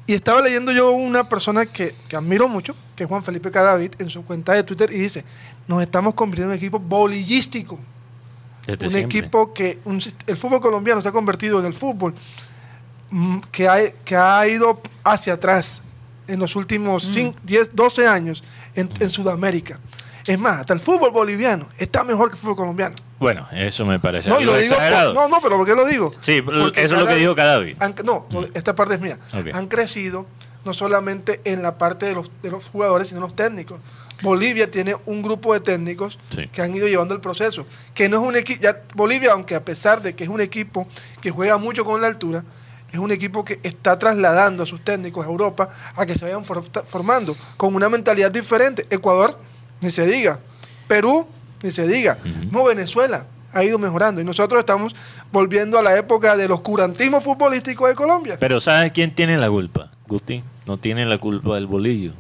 [0.07, 3.93] Y estaba leyendo yo una persona que, que admiro mucho, que es Juan Felipe Cadavid,
[4.01, 5.25] en su cuenta de Twitter, y dice,
[5.69, 7.79] nos estamos convirtiendo en un equipo bolillístico.
[8.67, 9.19] Desde un siempre.
[9.19, 12.15] equipo que un el fútbol colombiano se ha convertido en el fútbol
[13.11, 15.83] mm, que ha, que ha ido hacia atrás
[16.29, 17.13] en los últimos Mm.
[17.13, 18.45] 5, 10, 12 años
[18.75, 19.79] en, en Sudamérica.
[20.27, 22.95] Es más, hasta el fútbol boliviano está mejor que el fútbol colombiano.
[23.19, 25.85] Bueno, eso me parece No, algo lo digo, por- no, no, pero ¿por qué lo
[25.85, 26.13] digo?
[26.21, 27.77] Sí, Porque eso es lo que dijo Cadavid.
[27.81, 29.19] han- no, no, esta parte es mía.
[29.53, 30.27] Han crecido
[30.65, 33.81] no solamente en la parte de los, de los jugadores, sino los técnicos.
[34.23, 36.47] Bolivia tiene un grupo de técnicos Sí.
[36.49, 37.67] que han ido llevando el proceso.
[37.95, 38.67] Que no es un equipo.
[38.95, 40.87] Bolivia, aunque a pesar de que es un equipo
[41.21, 42.45] que juega mucho con la altura,
[42.93, 46.45] es un equipo que está trasladando a sus técnicos a Europa a que se vayan
[46.45, 48.87] for- formando con una mentalidad diferente.
[48.91, 49.39] Ecuador,
[49.81, 50.39] ni se diga.
[50.87, 51.27] Perú,
[51.63, 52.19] ni se diga.
[52.51, 54.95] No, Venezuela ha ido mejorando y nosotros estamos
[55.31, 58.37] volviendo a la época del oscurantismo futbolístico de Colombia.
[58.39, 59.91] Pero ¿sabes quién tiene la culpa?
[60.07, 62.13] Gusti, no tiene la culpa del bolillo.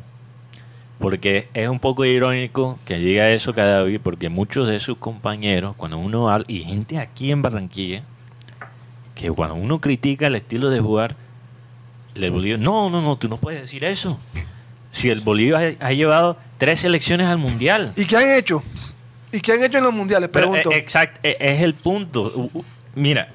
[1.02, 5.74] Porque es un poco irónico que diga eso cada vez, porque muchos de sus compañeros,
[5.76, 8.04] cuando uno habla, y gente aquí en Barranquilla,
[9.16, 11.16] que cuando uno critica el estilo de jugar,
[12.14, 14.18] el bolillo, no, no, no, tú no puedes decir eso.
[14.92, 17.92] Si el bolillo ha, ha llevado tres selecciones al mundial.
[17.96, 18.62] ¿Y qué han hecho?
[19.32, 20.28] ¿Y qué han hecho en los mundiales?
[20.28, 20.70] Pregunto.
[20.70, 22.48] eh, exact, eh, es el punto.
[22.94, 23.28] Mira,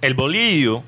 [0.00, 0.82] el bolillo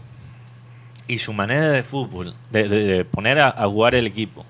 [1.08, 4.44] y su manera de fútbol, de, de- de poner a, a jugar el equipo,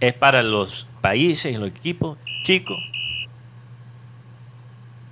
[0.00, 2.78] es para los países y los equipos chicos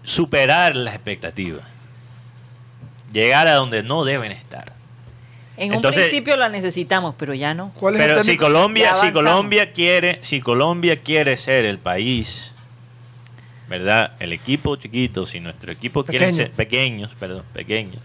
[0.03, 1.63] superar las expectativas,
[3.13, 4.73] llegar a donde no deben estar.
[5.57, 7.71] en entonces- un principio la necesitamos, pero ya no.
[7.77, 8.37] ¿Cuál es Pero si?
[8.37, 9.13] Colombia, si.
[9.13, 12.53] Colombia quiere, si Colombia quiere ser el país,
[13.69, 14.13] ¿verdad?
[14.19, 18.03] El equipo chiquito, si nuestro equipo quiere ser pequeños, perdón, pequeños,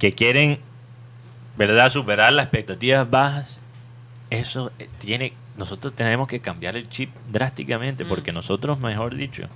[0.00, 0.58] que quieren,
[1.56, 1.90] ¿verdad?
[1.90, 3.60] Superar las expectativas bajas,
[4.30, 8.08] eso eh, tiene, nosotros tenemos que cambiar el chip drásticamente, Mm.
[8.08, 9.48] porque nosotros, mejor dicho,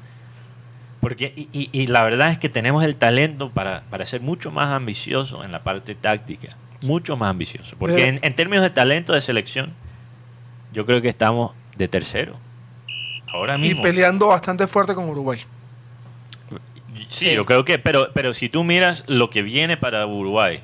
[1.01, 4.51] porque, y, y- y la verdad es que tenemos el talento para, para ser mucho
[4.51, 6.57] más ambiciosos en la parte táctica.
[6.83, 7.75] Mucho más ambiciosos.
[7.79, 9.73] Porque Pero- en, en términos de talento de selección,
[10.73, 12.37] yo creo que estamos de tercero.
[13.29, 13.83] Ahora Y mismo.
[13.83, 15.41] peleando bastante fuerte con Uruguay.
[17.09, 17.35] Sí, Sí.
[17.35, 20.61] yo creo que, pero, pero si tú miras lo que viene para Uruguay,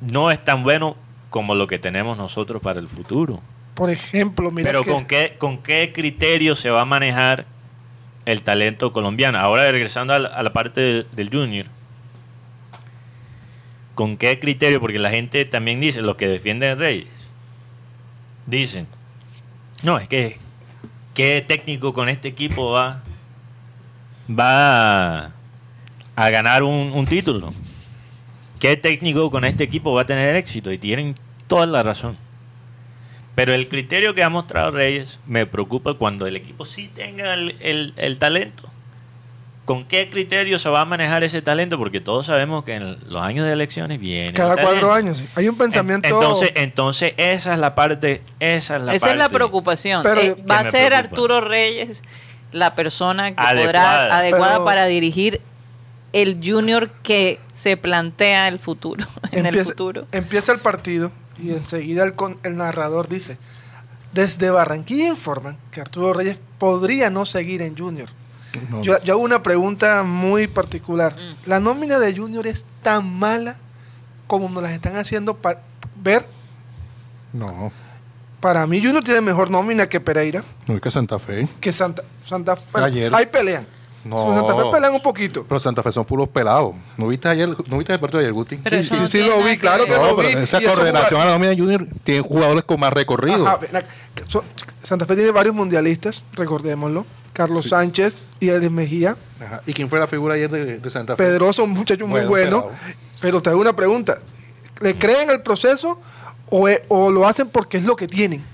[0.00, 0.96] no es tan bueno
[1.34, 3.40] como lo que tenemos nosotros para el futuro.
[3.74, 7.46] Por ejemplo, mira Pero que ¿con qué, ¿con qué criterio se va a manejar
[8.24, 9.36] el talento colombiano?
[9.40, 11.66] Ahora regresando a la, a la parte del, del junior.
[13.96, 14.80] ¿Con qué criterio?
[14.80, 17.08] Porque la gente también dice, los que defienden Reyes,
[18.46, 18.86] dicen,
[19.82, 20.38] no, es que
[21.14, 23.02] ¿qué técnico con este equipo va,
[24.30, 25.32] va a,
[26.14, 27.52] a ganar un, un título?
[28.60, 30.70] ¿Qué técnico con este equipo va a tener éxito?
[30.70, 31.16] Y tienen
[31.54, 32.16] toda la razón.
[33.34, 37.56] Pero el criterio que ha mostrado Reyes me preocupa cuando el equipo sí tenga el,
[37.60, 38.68] el- el talento.
[39.64, 41.78] ¿Con qué criterio se va a manejar ese talento?
[41.78, 44.32] Porque todos sabemos que en los años de elecciones viene.
[44.34, 45.24] Cada cuatro años.
[45.36, 46.06] Hay un pensamiento.
[46.06, 50.02] En- Entonces, entonces esa es la parte, esa es la Esa es la preocupación.
[50.02, 51.08] Pero- Eh, va a me ser preocupa.
[51.10, 52.02] Arturo Reyes
[52.52, 53.64] la persona que Adecuada.
[54.08, 55.40] podrá adecuada Pero- para dirigir
[56.12, 60.06] el junior que se plantea el futuro, en el futuro.
[60.12, 63.38] empieza el partido y enseguida el, con- el narrador dice:
[64.12, 68.08] Desde Barranquilla informan que Arturo Reyes podría no seguir en Junior.
[68.70, 71.16] No, Yo, yo hago una pregunta muy particular.
[71.16, 71.48] Mm.
[71.48, 73.56] ¿La nómina de Junior es tan mala
[74.28, 75.58] como nos las están haciendo pa-
[76.00, 76.24] ver?
[77.32, 77.72] no,
[78.40, 81.48] Para mí Junior tiene mejor nómina que Pereira, no es que Santa Fe.
[81.60, 82.78] que Santa, Santa Fe.
[82.80, 83.12] Ayer.
[83.14, 83.66] Ahí pelean.
[84.04, 84.18] No.
[84.18, 85.44] Santa Fe pelean un poquito.
[85.48, 86.74] Pero Santa Fe son puros pelados.
[86.98, 88.56] ¿No viste ayer, no viste el partido de ayer, Guti?
[88.62, 90.34] Pero sí, sí, no sí tiene lo vi, claro que No, lo pero vi.
[90.44, 93.46] esa Y eso coordinación a la de Junior tiene jugadores con más recorrido.
[93.46, 93.58] Ajá,
[94.82, 97.06] Santa Fe tiene varios mundialistas, recordémoslo.
[97.32, 97.70] Carlos Sí.
[97.70, 99.16] Sánchez y Elis Mejía.
[99.44, 99.62] Ajá.
[99.66, 101.24] ¿Y quién fue la figura ayer de, de Santa Fe?
[101.24, 102.68] Pedroso, un muchacho muy Bueno.
[103.20, 104.18] Pero te hago una pregunta.
[104.80, 106.00] ¿Le creen el proceso
[106.50, 108.44] o, e- o lo hacen porque es lo que tienen?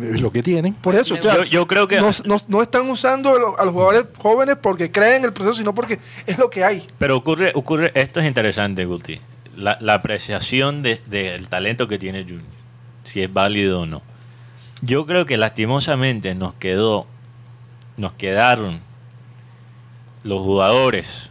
[0.00, 0.74] Es lo que tienen.
[0.74, 1.36] Por eso, o sea.
[1.36, 5.24] Yo- yo creo que- no, no- no están usando a los- jugadores jóvenes porque creen
[5.24, 6.86] el proceso, sino porque es lo que hay.
[6.98, 9.20] Pero ocurre, ocurre, esto es interesante, Guti.
[9.56, 12.42] La, la apreciación de- del talento que tiene Junior,
[13.02, 14.02] si es válido o no.
[14.82, 17.06] Yo creo que lastimosamente nos quedó,
[17.96, 18.80] nos quedaron
[20.22, 21.30] los jugadores,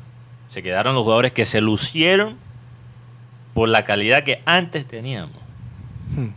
[0.49, 2.37] se quedaron los jugadores que se lucieron
[3.53, 5.37] por la calidad que antes teníamos.
[6.13, 6.29] Hmm.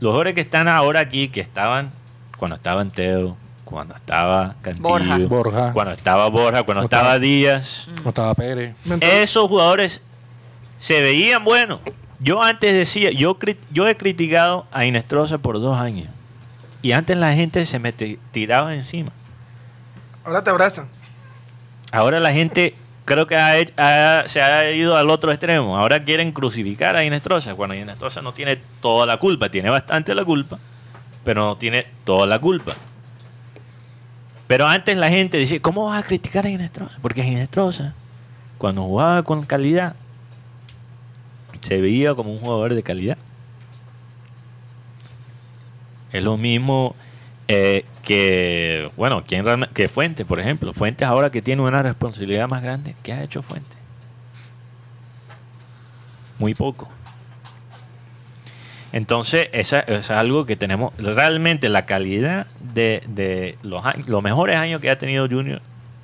[0.00, 1.92] Los jugadores que están ahora aquí, que estaban
[2.38, 5.18] cuando estaba Teo, cuando estaba Cantillo, Borja.
[5.18, 5.72] Borja.
[5.72, 7.88] cuando estaba Borja, cuando estaba estaba- Díaz.
[8.02, 8.74] No estaba Pérez.
[9.00, 10.02] Esos jugadores
[10.78, 11.80] se veían buenos.
[12.20, 13.36] Yo antes decía, yo,
[13.72, 16.08] yo he criticado a Inestrosa por dos años.
[16.82, 19.10] Y antes la gente se me ti- tiraba encima.
[20.24, 20.88] Ahora te abrazan.
[21.92, 23.36] Ahora la gente creo que
[24.26, 25.76] se ha ido al otro extremo.
[25.76, 27.54] Ahora quieren crucificar a Inestrosa.
[27.54, 29.48] Cuando Inestrosa no tiene toda la culpa.
[29.48, 30.58] Tiene bastante la culpa,
[31.24, 32.72] pero no tiene toda la culpa.
[34.46, 36.98] Pero antes la gente dice, ¿cómo vas a criticar a Inestrosa?
[37.00, 37.94] Porque Inestrosa,
[38.58, 39.96] cuando jugaba con calidad,
[41.60, 43.16] se veía como un jugador de calidad.
[46.12, 46.94] Es lo mismo
[47.48, 50.72] eh, que, bueno, ¿quién que Fuentes, por ejemplo.
[50.72, 53.76] Fuentes ahora que tiene una responsabilidad más grande, ¿qué ha hecho Fuentes?
[56.38, 56.88] Muy poco.
[58.92, 60.92] Entonces, esa es algo que tenemos.
[60.98, 65.60] Realmente la calidad de, de los, años- los mejores años que ha tenido Junior,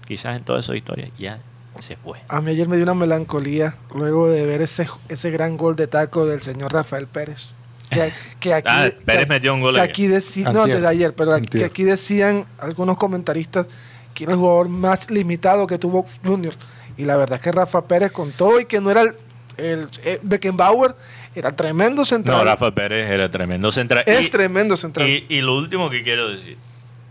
[0.07, 1.39] quizás en toda esa historia, ya
[1.79, 2.19] se fue.
[2.29, 5.87] A mí ayer me dio una melancolía luego de ver ese, ese gran gol de
[5.87, 7.57] taco del señor Rafael Pérez.
[7.91, 10.77] Que, que aquí, Ah, Pérez que- metió un gol que aquí decían, no, Antier.
[10.77, 11.65] antes de ayer, pero aquí- que Antier.
[11.67, 13.67] aquí decían algunos comentaristas
[14.15, 16.55] que era el jugador más limitado que tuvo Junior.
[16.97, 19.15] Y la verdad es que Rafa Pérez con todo y que no era el,
[19.57, 20.95] el, eh, Beckenbauer,
[21.35, 22.39] era tremendo central.
[22.39, 24.05] No, Rafa Pérez era tremendo central.
[24.07, 25.09] es Y- tremendo central.
[25.09, 26.57] Y, y lo último que quiero decir,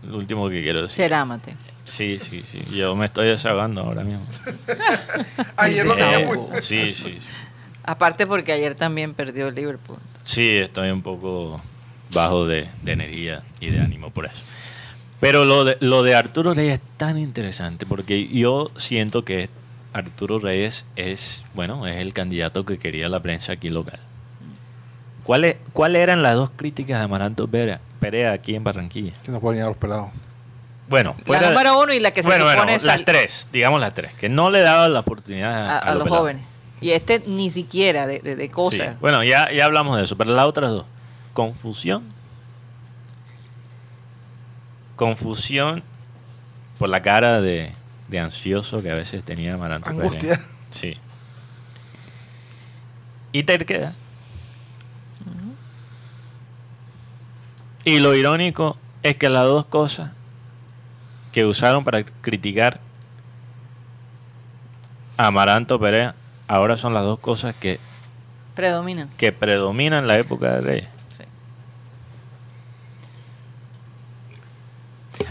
[0.02, 0.96] lo último que quiero decir.
[0.96, 1.56] Cerámate.
[1.84, 2.62] Sí, sí, sí.
[2.76, 4.24] Yo me estoy desahogando ahora mismo.
[5.56, 7.18] ayer lo tenía Eh, muy- sí, sí, sí.
[7.84, 9.98] Aparte porque ayer también perdió el Liverpool.
[10.22, 11.60] Sí, estoy un poco
[12.12, 14.42] bajo de, de energía y de ánimo por eso.
[15.20, 19.48] Pero lo de, lo de Arturo Reyes es tan interesante porque yo siento que
[19.92, 23.98] Arturo Reyes es, bueno, es el candidato que quería la prensa aquí local.
[25.24, 29.12] ¿Cuáles ¿Cuáles eran las dos críticas de Amaranto Perea, Perea aquí en Barranquilla?
[29.24, 30.08] Que no ponían a los pelados.
[30.88, 33.48] Bueno, La fuera de- número uno y la que se bueno, supone bueno, las tres,
[33.52, 36.42] digamos las tres, que no le daba la oportunidad a, a, a a los jóvenes.
[36.80, 38.48] Y este ni siquiera de, de, de Sí.
[38.50, 39.00] cosas.
[39.00, 40.86] Bueno, ya, ya hablamos de eso, pero las otras dos.
[41.34, 42.04] Confusión.
[44.96, 45.82] Confusión
[46.78, 47.72] por la cara de,
[48.08, 50.02] de ansioso que a veces tenía Amaranto Perea.
[50.04, 50.40] Angustia.
[50.70, 50.96] Sí.
[53.32, 53.94] Y terquedad.
[57.84, 60.10] Y lo irónico es que las dos cosas
[61.32, 62.78] que usaron para criticar
[65.16, 66.14] a Amaranto Perea
[66.50, 67.78] ahora son las dos cosas que
[68.56, 69.08] Predominan.
[69.16, 70.88] que predomina en la época de Reyes.
[71.16, 71.24] Sí.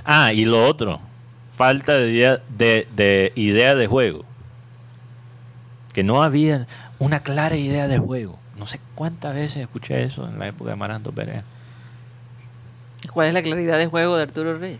[0.05, 0.99] Ah, y lo otro,
[1.55, 4.23] falta de idea de, de idea de juego.
[5.93, 6.67] Que no había
[6.99, 8.39] una clara idea de juego.
[8.57, 11.43] No sé cuántas veces escuché eso en la época de Maranto Perea.
[13.11, 14.79] ¿Cuál es la claridad de juego de Arturo Reyes?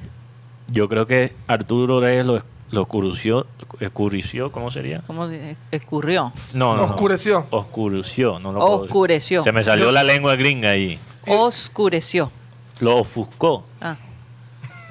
[0.72, 3.48] Yo creo que Arturo Reyes lo, lo ocurrió,
[3.80, 5.02] escurrició, ¿cómo sería?
[5.08, 6.32] ¿Cómo se escurrió?
[6.54, 6.84] No, no, no.
[6.84, 7.48] Oscureció.
[7.50, 8.86] Oscureció, no lo puedo decir.
[8.90, 9.44] Oscureció.
[9.44, 11.00] Se me salió la lengua gringa ahí.
[11.26, 12.32] Oscureció.
[12.80, 13.64] Lo ofuscó.
[13.82, 13.98] Ah.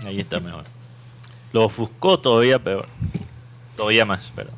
[0.04, 0.64] Ahí está mejor.
[1.52, 2.86] Lo ofuscó todavía peor.
[3.76, 4.50] Todavía más, pero.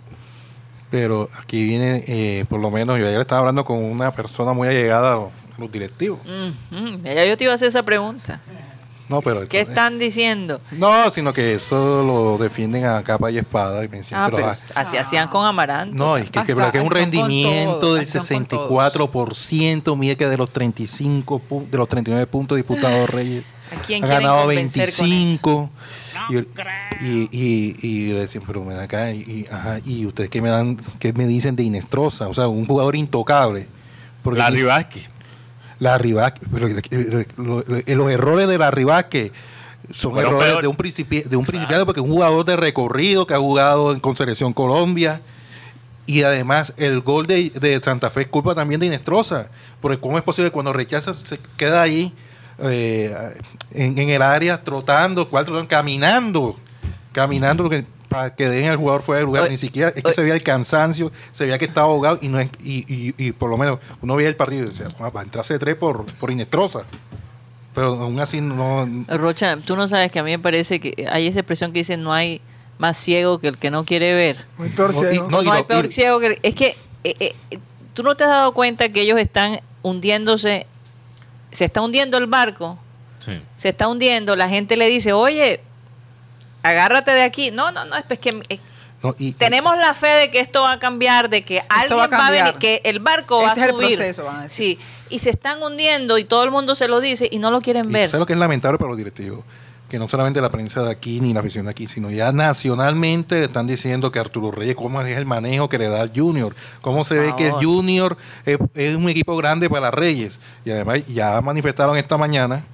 [0.91, 4.67] Pero aquí viene, eh, por lo menos, yo ayer estaba hablando con una persona muy
[4.67, 6.19] allegada a los, a los directivos.
[6.25, 8.41] Mm, mm, ya yo te iba a hacer esa pregunta.
[9.11, 10.61] No, pero ¿Qué están diciendo?
[10.71, 14.37] No, sino que eso lo defienden a capa y espada y me decían, Ah, pero,
[14.39, 15.95] pero ah, así hacían con Amaranto.
[15.97, 18.71] No, es que, que- que es un rendimiento todos, del así son con todos.
[18.95, 23.47] 64%, mire que de los 35 pu- de los 39 puntos diputados Reyes
[23.77, 25.71] ¿A quién ha ganado convencer con 25
[26.31, 26.37] y,
[27.07, 30.51] y, y, y le decían, pero ven acá, y, y- ajá, y ustedes qué me
[30.51, 33.67] dan, qué me dicen de Inestrosa, o sea, un jugador intocable.
[34.23, 35.11] Porque La dice- Vázquez.
[35.81, 35.99] La
[37.37, 39.33] lo- los errores de la Vázquez
[39.91, 40.63] son errores peor.
[40.63, 43.93] de un, principi- de un principiado porque es un jugador de recorrido que ha jugado
[43.93, 45.21] en- con Selección Colombia
[46.07, 49.49] y además el gol de, de Santa Fe es culpa también de Inestrosa
[49.81, 52.13] porque cómo es posible que cuando rechaza se queda ahí
[52.63, 53.13] eh,
[53.73, 56.57] en, en el área trotando, cual trotando, caminando
[57.13, 60.03] caminando porque- para que dejen al jugador fuera del lugar, Oye, ni siquiera, es que
[60.05, 60.13] oye.
[60.15, 63.33] se veía el cansancio, se veía que estaba ahogado y no es, y, y- y
[63.33, 65.77] por lo menos uno veía el partido y decía, "Ah, va a entrarse de tres
[65.77, 66.81] por, por Inestrosa.
[67.75, 71.29] Pero aún así no, Rocha, tú no sabes que a mí me parece que hay
[71.29, 72.41] esa expresión que dice no hay
[72.79, 74.45] más ciego que el que no quiere ver.
[74.59, 75.15] Muy peor No, ciego.
[75.15, 76.39] y- No, No, y hay peor y- ciego que...
[76.43, 77.15] Es que eh,
[77.51, 77.59] eh,
[77.95, 80.67] tú no te has dado cuenta que ellos están hundiéndose,
[81.53, 82.77] se está hundiendo el barco,
[83.21, 83.39] Sí.
[83.57, 85.61] se está hundiendo, la gente le dice, oye,
[86.63, 87.51] agárrate de aquí.
[87.51, 88.61] No, no, no, es pues que eh,
[89.03, 92.05] no, y- tenemos la fe de que esto va a cambiar, de que alguien va
[92.05, 92.45] a va a, cambiar.
[92.47, 93.89] venir, que el barco Este va es a el subir.
[93.97, 94.79] proceso, van a decir.
[94.79, 97.61] Sí, y se están hundiendo y todo el mundo se lo dice y no lo
[97.61, 98.09] quieren y ver.
[98.09, 99.41] ¿sabes lo que es lamentable para los directivos?
[99.89, 103.41] Que no solamente la prensa de aquí ni la afición de aquí, sino ya nacionalmente
[103.41, 106.55] le están diciendo que Arturo Reyes, cómo es el manejo que le da al Junior,
[106.81, 107.53] cómo se ve que el.
[107.55, 110.39] Junior es, es un equipo grande para Reyes.
[110.65, 112.65] Y además ya manifestaron esta mañana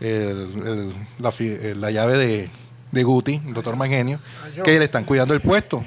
[0.00, 2.50] el- el- la, eh, la llave de,
[2.96, 4.18] de Guti, el doctor Mangenio,
[4.64, 5.84] que le están cuidando el puesto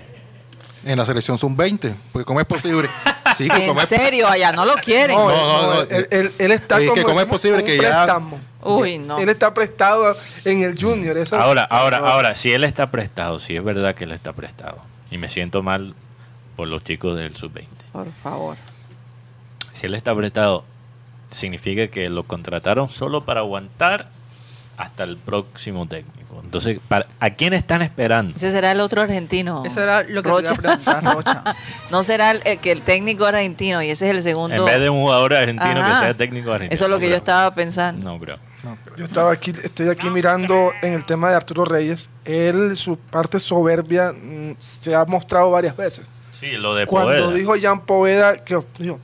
[0.86, 1.94] en la selección sub-20.
[2.14, 2.88] Porque ¿cómo es posible?
[3.36, 5.16] Sí, que En ¿cómo es- serio, allá no lo quieren.
[5.18, 5.82] No, No, no, no, no.
[5.90, 8.40] él, él- él está que como cómo es decimos, posible un que ya- préstamo.
[8.64, 9.18] Uy, no.
[9.20, 11.18] Él está prestado en el Junior.
[11.18, 14.80] eso- Ahora, ahora, ahora, si él está prestado, si es verdad que él está prestado,
[15.12, 15.94] y me siento mal
[16.56, 17.68] por los chicos del sub-20.
[17.94, 18.58] Por favor.
[19.74, 20.66] Si él está prestado,
[21.30, 24.10] significa que lo contrataron solo para aguantar
[24.80, 26.40] hasta el próximo técnico.
[26.44, 28.36] Entonces, para- ¿a quién están esperando?
[28.36, 29.64] Ese será el otro argentino.
[29.66, 31.44] Eso era lo que te iba a preguntar, Rocha.
[31.92, 34.56] no será el, el que el técnico argentino y ese es el segundo.
[34.56, 35.94] En vez de un jugador argentino Ajá.
[36.00, 36.74] que sea técnico argentino.
[36.74, 37.18] Eso es lo No que yo creo.
[37.18, 38.04] estaba pensando.
[38.10, 38.36] No, bro.
[38.98, 42.10] Yo estaba aquí, estoy aquí mirando en el tema de Arturo Reyes.
[42.26, 46.12] Él, su parte soberbia, mm, se ha mostrado varias veces.
[46.40, 47.34] Sí, lo de Cuando Poveda.
[47.34, 49.00] dijo Jan Poveda que dijo,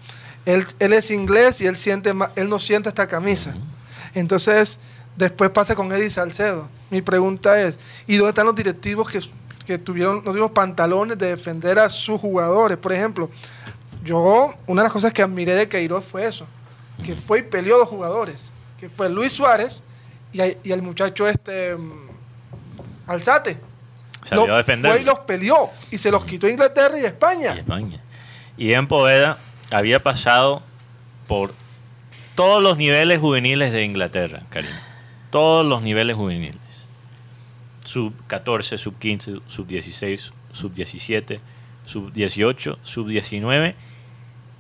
[0.46, 3.56] él, él es inglés y él siente él no siente esta camisa.
[4.14, 4.80] Entonces,
[5.16, 6.68] después pasa con Eddie Salcedo.
[6.90, 9.20] Mi pregunta es, ¿y dónde están los directivos que,
[9.66, 12.78] que tuvieron, no tuvieron pantalones de defender a sus jugadores?
[12.78, 13.30] Por ejemplo,
[14.04, 16.46] yo, una de las cosas que admiré de Queiroz fue eso,
[17.04, 19.84] que fue y peleó a dos jugadores, que fue Luis Suárez
[20.32, 21.92] y, a- y el muchacho este, mm,
[23.08, 23.58] Alzate.
[24.24, 24.92] Salió Lo- a defender.
[24.92, 27.54] Fue y los peleó y se los quitó Inglaterra y España.
[27.56, 28.02] y España.
[28.58, 29.38] Y en Poveda
[29.72, 30.62] había pasado
[31.28, 31.54] por
[32.36, 34.82] todos los niveles juveniles de Inglaterra, Karina.
[35.36, 36.62] Todos los niveles juveniles.
[37.84, 41.42] Sub 14, sub 15, sub 16, sub 17,
[41.84, 43.76] sub 18, sub 19.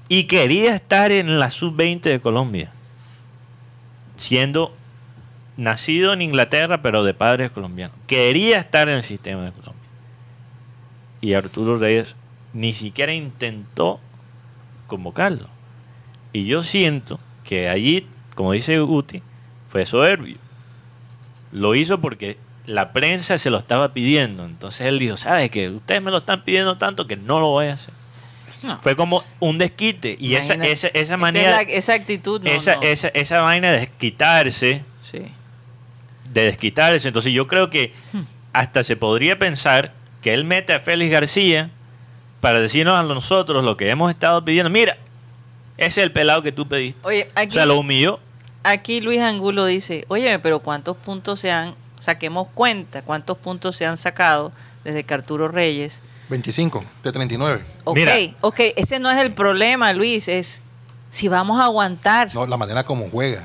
[0.10, 2.74] Y quería estar en la sub 20 de Colombia.
[4.18, 4.76] Siendo
[5.56, 7.96] nacido en Inglaterra, pero de padres colombianos.
[8.06, 9.90] Quería estar en el sistema de Colombia.
[11.22, 12.18] Y Arturo Reyes
[12.52, 14.02] ni siquiera intentó
[14.88, 15.48] convocarlo.
[16.34, 19.24] Y yo siento que allí, como dice Guti,
[19.70, 20.44] fue soberbio.
[21.56, 24.44] Lo hizo porque la prensa se lo estaba pidiendo.
[24.46, 25.70] Entonces él dijo, ¿sabes qué?
[25.70, 27.94] Ustedes me lo están pidiendo tanto que no lo voy a hacer.
[28.64, 28.80] No.
[28.82, 30.18] Fue como un desquite.
[30.20, 32.82] Y esa, esa, esa Esa es manera, la- esa actitud, no, esa, no.
[32.82, 35.22] Esa, esa vaina de desquitarse, Sí.
[36.34, 37.08] de desquitarse.
[37.08, 38.22] Entonces yo creo que Hmm.
[38.54, 41.70] hasta se podría pensar que él mete a Félix García
[42.42, 44.70] para decirnos a nosotros lo que hemos estado pidiendo.
[44.72, 44.98] Mira,
[45.78, 47.00] ese es el pelado que tú pediste.
[47.08, 48.20] Oye, O aquí, sea, lo humilló.
[48.66, 53.86] Aquí Luis Angulo dice, oye, pero ¿cuántos puntos se han, saquemos cuenta, cuántos puntos se
[53.86, 54.52] han sacado
[54.84, 56.02] desde que Arturo Reyes?
[56.30, 57.62] 25 de 39.
[57.84, 58.16] Ok, Mira.
[58.42, 60.62] ok, ese no es el problema, Luis, es
[61.12, 62.34] si vamos a aguantar.
[62.34, 63.44] No, la manera como juega,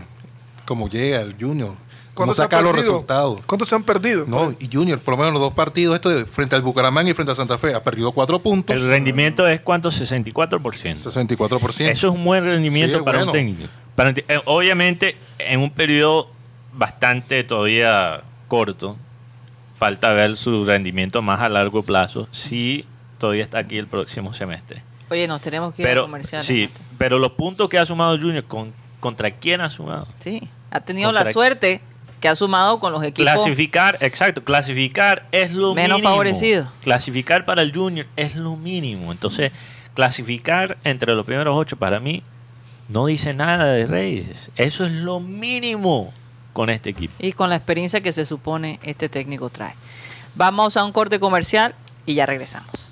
[0.66, 1.77] como llega el Junior.
[2.16, 2.93] se ha sacar los perdido?
[2.95, 3.41] resultados.
[3.47, 4.25] ¿Cuántos se han perdido?
[4.27, 7.14] No, y Junior, por lo menos los dos partidos, esto de frente al Bucaramanga y
[7.14, 8.75] frente a Santa Fe, ha perdido cuatro puntos.
[8.75, 9.91] El rendimiento es cuánto?
[9.91, 10.61] 64%.
[10.97, 11.89] 64%.
[11.91, 13.33] Eso es un buen rendimiento Sí, para bueno.
[13.33, 13.68] un técnico.
[13.95, 16.30] Para eh, obviamente, en un periodo
[16.72, 18.97] bastante todavía corto,
[19.76, 22.84] falta ver su rendimiento más a largo plazo, si
[23.18, 24.82] todavía está aquí el próximo semestre.
[25.11, 26.47] Oye, nos tenemos que ir a Pero, comerciales.
[26.47, 26.68] sí,
[26.99, 30.07] pero los puntos que ha sumado Junior, con, ¿contra quién ha sumado?
[30.20, 31.80] Sí, ha tenido Contra- la suerte
[32.20, 33.32] que ha sumado con los equipos.
[33.32, 36.11] Clasificar, exacto, clasificar es lo Menos mínimo.
[36.11, 36.70] favorecido.
[36.82, 39.11] Clasificar para el Junior es lo mínimo.
[39.11, 39.51] Entonces,
[39.95, 42.22] clasificar entre los primeros ocho para mí
[42.91, 44.51] no dice nada de Reyes.
[44.57, 46.12] Eso es lo mínimo
[46.53, 47.14] con este equipo.
[47.20, 49.74] y con la experiencia que se supone este técnico trae.
[50.34, 51.74] Vamos a un corte comercial
[52.07, 52.89] y ya regresamos.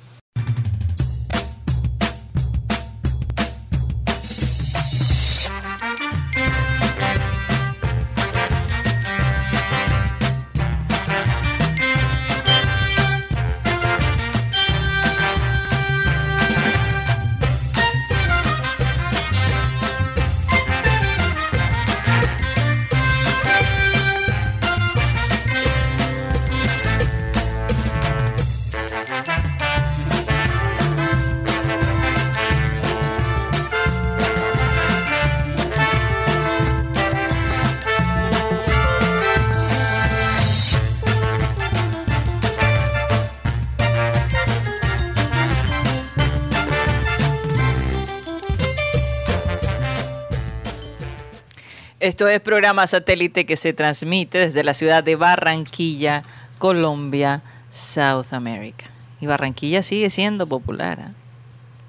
[52.09, 56.23] Esto es programa satélite que se transmite desde la ciudad de Barranquilla,
[56.57, 58.87] Colombia, South America.
[59.21, 61.13] Y Barranquilla sigue siendo popular ¿ah?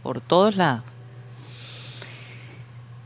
[0.04, 0.84] por todos lados.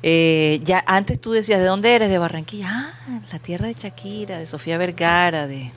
[0.02, 2.10] Eh, ya antes tú decías, ¿de dónde eres?
[2.10, 2.68] De Barranquilla.
[2.68, 5.72] Ah, la tierra de Shakira, de Sofía Vergara, de,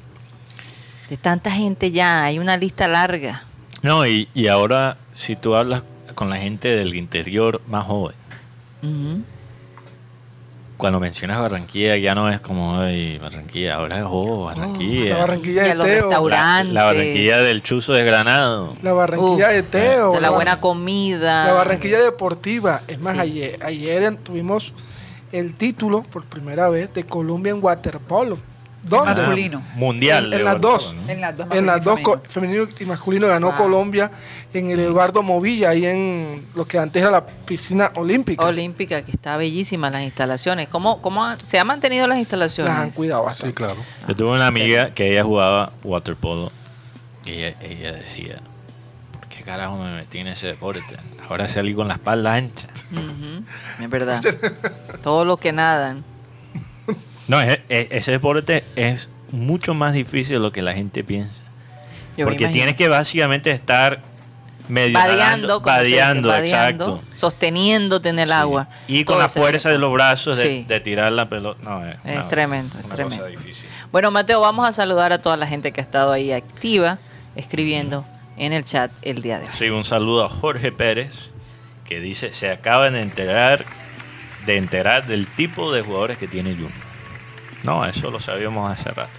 [1.11, 2.25] de tanta gente ya.
[2.25, 3.45] Hay una lista larga.
[3.83, 5.83] No, y, y ahora, si tú hablas
[6.15, 8.17] con la gente del interior más joven,
[8.83, 9.23] Ujú.
[10.77, 15.11] Cuando mencionas Barranquilla, ya no es como, ay, Barranquilla, ahora es, oh, Barranquilla.
[15.15, 15.95] La Barranquilla de los Teo.
[15.97, 16.75] La- restaurantes.
[16.75, 18.75] la Barranquilla del Chuzo desgranado.
[18.83, 20.13] La Barranquilla Uf, de Teo.
[20.13, 21.45] de la buena comida.
[21.47, 22.83] La Barranquilla Deportiva.
[22.89, 23.21] Es más, Sí.
[23.21, 24.73] ayer, ayer tuvimos
[25.33, 28.39] el título por primera vez de Colombia en waterpolo.
[28.89, 29.15] ¿Dónde?
[29.15, 29.63] Masculino.
[29.75, 30.25] Mundial.
[30.33, 30.95] En- de las dos.
[30.95, 31.13] ¿no?
[31.13, 32.67] En las dos, En las dos, femenino.
[32.79, 33.57] y masculino, ganó Ah.
[33.57, 34.11] Colombia
[34.53, 38.45] en el Eduardo Movilla, ahí en lo que antes era la piscina olímpica.
[38.45, 40.69] olímpica, que está bellísima las instalaciones.
[40.69, 42.73] ¿Cómo, cómo ha- se han mantenido las instalaciones?
[42.73, 43.49] Las han cuidado bastante.
[43.51, 43.77] Sí, claro.
[44.09, 46.51] Yo tuve una amiga que ella jugaba waterpolo
[47.25, 48.39] y ella, ella decía,
[49.13, 50.81] ¿por qué carajo me metí en ese deporte?
[51.29, 52.69] Ahora salí con la espalda ancha.
[52.93, 54.21] Ujú, Es verdad.
[55.03, 56.05] Todos los que nadan.
[57.29, 61.35] No, ese deporte es mucho más difícil de lo que la gente piensa.
[62.17, 64.01] Yo Porque tienes que básicamente estar
[64.69, 65.63] medio vadeando,
[66.37, 67.01] exacto.
[67.15, 68.35] sosteniéndote en el Sí.
[68.35, 68.69] agua.
[68.89, 70.65] Y con la fuerza de los brazos de, Sí.
[70.67, 71.61] de tirar la pelota.
[71.63, 73.17] No, es, Es una- tremendo, es tremendo.
[73.17, 73.69] cosa difícil.
[73.93, 76.99] Bueno, Mateo, vamos a saludar a toda la gente que ha estado ahí activa,
[77.37, 78.05] escribiendo
[78.37, 79.51] en el chat el día de hoy.
[79.53, 81.31] Sí, un saludo a Jorge Pérez,
[81.85, 83.65] que dice, se acaban de enterar,
[84.47, 86.73] de enterar del tipo de jugadores que tiene Junior.
[87.67, 89.19] No, eso lo sabíamos hace rato.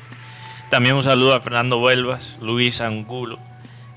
[0.70, 3.38] También un saludo a Fernando Vuelvas, Luis Angulo,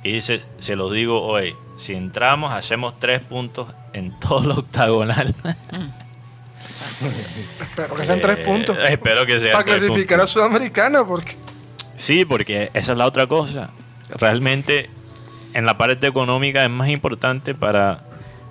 [0.04, 5.34] y dice, se los digo hoy, si entramos hacemos tres puntos en todo lo octagonal.
[7.60, 8.76] Espero que sean tres Eh, puntos.
[8.88, 10.30] Espero que sean Para tres clasificar puntos.
[10.30, 11.36] a Sudamericana, porque
[11.96, 13.70] Sí, porque esa es la otra cosa.
[14.10, 14.88] Realmente
[15.54, 18.02] en la parte económica es más importante para,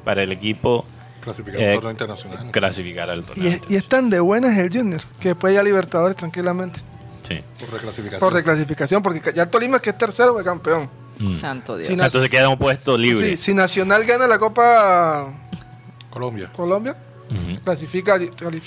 [0.04, 0.86] para el equipo
[1.22, 2.52] Clasificar Eh, un torneo internacional.
[2.52, 3.60] clasificar al y torneo.
[3.70, 6.80] y es tan de buenas el Junior que después ya Libertadores tranquilamente.
[7.28, 7.42] Sí.
[7.60, 8.20] Por reclasificación.
[8.20, 10.90] Por reclasificación, porque ya el Tolima que es tercero fue campeón.
[11.20, 11.36] Mm.
[11.36, 11.90] Santo Dios.
[11.92, 13.32] Na- Entonces queda un puesto libre.
[13.32, 15.34] Sí, si Nacional gana la Copa
[16.10, 16.50] Colombia.
[16.56, 16.96] Colombia,
[17.64, 18.18] clasifica,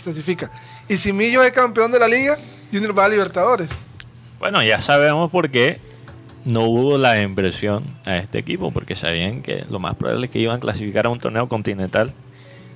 [0.03, 0.51] clasifica.
[0.89, 2.37] Y si Millo es campeón de la liga,
[2.73, 3.81] Junior va a Libertadores.
[4.39, 5.81] Bueno, ya sabemos por qué
[6.45, 10.39] no hubo la impresión a este equipo, porque sabían que lo más probable es que
[10.41, 12.13] iban a clasificar a un torneo continental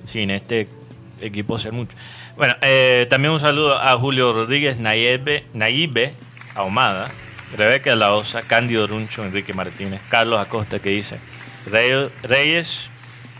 [0.07, 0.67] sin este
[1.21, 1.95] equipo ser mucho.
[2.35, 6.13] Bueno, eh, también un saludo a Julio Rodríguez, Naibe, Naibe
[6.55, 7.11] Ahumada,
[7.55, 11.17] Rebeca La Osa, Cándido Runcho, Enrique Martínez, Carlos Acosta que dice,
[11.65, 12.89] "Rey- Reyes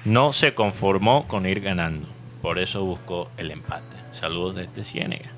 [0.05, 2.07] no se conformó con ir ganando,
[2.41, 3.97] por eso buscó el empate.
[4.13, 5.30] Saludos desde Ciénega.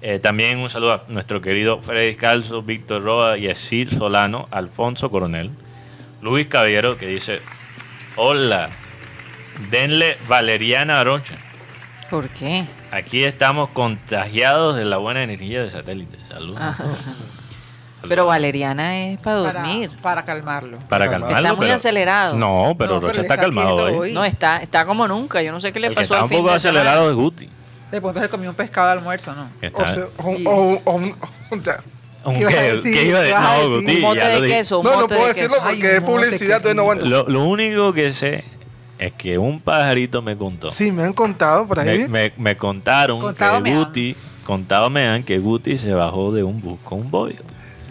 [0.00, 5.50] Eh, también un saludo a nuestro querido Freddy Calzo, Víctor Roa, Yesir Solano, Alfonso Coronel,
[6.22, 7.40] Luis Caballero que dice,
[8.14, 8.70] hola,
[9.70, 11.34] denle Valeriana Arocha.
[12.10, 12.64] ¿Por qué?
[12.90, 16.24] Aquí estamos contagiados de la buena energía de satélite.
[16.24, 16.60] Saludos.
[16.60, 16.84] a Ajá.
[16.84, 16.98] todos.
[18.08, 19.90] Pero Valeriana es para dormir.
[20.00, 20.78] para calmarlo.
[20.88, 21.56] Para Está calmarlo.
[21.56, 22.36] muy pero- acelerado.
[22.36, 24.12] No, pero No, Rocha está está calmado hoy.
[24.12, 25.42] No, está, está como nunca.
[25.42, 27.08] Yo no sé qué le El que pasó está al un fin poco de acelerado
[27.10, 27.48] es Guti.
[27.90, 29.48] De pronto se comió un pescado de almuerzo, ¿no?
[29.60, 31.00] que está- O, sea, o, Y- o- o-
[31.60, 31.80] ya.
[32.24, 32.72] ¿Un ¿Qué ibas a qué?
[32.74, 32.92] decir?
[32.94, 33.42] ¿Qué iba a ¿Qué decir?
[33.42, 33.68] No?
[33.80, 34.78] Guti, Un mote ya de queso.
[34.78, 35.66] un No, no puedo de decirlo queso.
[35.66, 37.04] Ay, porque es un de publicidad, entonces no aguanto.
[37.04, 38.44] Lo, lo único que sé
[38.98, 40.70] es que un pajarito me contó.
[40.70, 42.00] Sí, me han contado por ahí.
[42.00, 43.84] Me, me- me contaron Contado que me han.
[43.84, 47.42] Guti, contado me han que Guti se bajó de un bus con un bollo.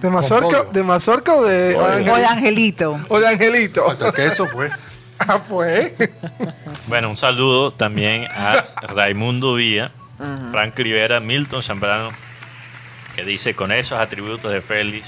[0.02, 0.64] ¿De Mazorca.
[0.72, 2.14] ¿De Mazorca o de, o de Pollo.
[2.14, 3.00] Angel- O de Angelito.
[3.10, 3.86] o de Angelito?
[3.86, 4.72] Falta el queso, pues.
[5.20, 5.94] Ah, pues.
[6.88, 10.52] Bueno, un saludo también a Raimundo Ujú.
[10.52, 12.12] Frank Rivera, Milton Zambrano,
[13.16, 15.08] que dice con esos atributos de Félix,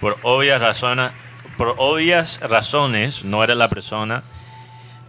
[0.00, 1.10] por obvias razones,
[1.56, 4.22] por obvias razones no era la persona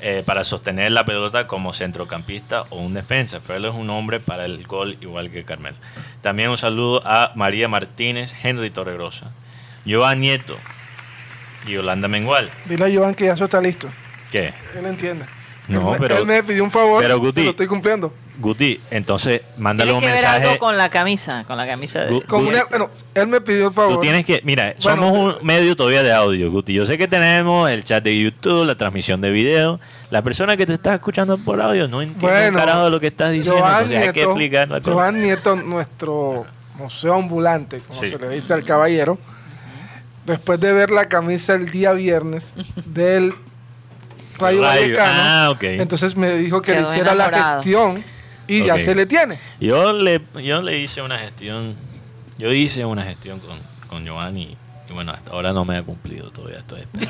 [0.02, 3.42] eh, para sostener la pelota como centrocampista o un defensa.
[3.42, 5.78] Félix es un hombre para el gol igual que Carmelo.
[6.22, 9.32] También un saludo a María Martínez, Henry Torregrosa,
[9.86, 10.58] Joan Nieto
[11.66, 12.50] y Yolanda Mengual.
[12.66, 13.90] Dile a Joan que ya eso está listo.
[14.32, 14.54] ¿Qué?
[14.78, 15.26] Él entiende.
[15.70, 17.02] No, él, me- pero- él me pidió un favor.
[17.02, 18.14] pero, Guti- lo estoy cumpliendo.
[18.40, 20.48] Guti, entonces mándale Tiene un que ver mensaje.
[20.48, 22.22] algo con la camisa, con la camisa de...
[22.22, 23.96] Con una- bueno, él me pidió el favor.
[23.96, 26.74] Tú tienes que, mira, Bueno, somos un medio todavía de audio, Guti.
[26.74, 29.80] Yo sé que tenemos el chat de YouTube, la transmisión de video.
[30.10, 33.00] La persona que te está escuchando por audio no entiende un Bueno, carajo de lo
[33.02, 33.60] que estás diciendo.
[33.62, 34.92] Joan entonces hay que Nieto, explicar la cosa.
[34.94, 36.46] Joan Nieto, nuestro
[36.78, 38.08] museo ambulante, como Sí.
[38.08, 39.20] se le dice al caballero,
[40.26, 42.54] después de ver la camisa el día viernes
[42.86, 43.34] del
[44.40, 48.04] Rayo Rayo, Vallecano, ah, entonces me dijo que le hiciera la gestión
[48.48, 49.38] y ya se le tiene.
[49.60, 51.76] Yo le, yo le hice una gestión,
[52.38, 54.58] yo hice una gestión con, con Joan y,
[54.92, 56.60] bueno, hasta ahora no me ha cumplido todavía.
[56.60, 57.10] Estoy esperando.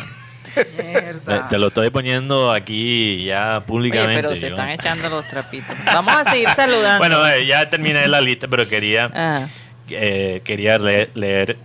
[1.49, 4.21] Te, lo estoy poniendo aquí ya Oye, públicamente.
[4.23, 5.75] pero se yo- están echando los trapitos.
[5.85, 6.97] Vamos a seguir saludando.
[6.99, 9.47] Bueno, eh, ya terminé la lista, pero quería Ajá.
[9.89, 11.57] eh, quería leer, leer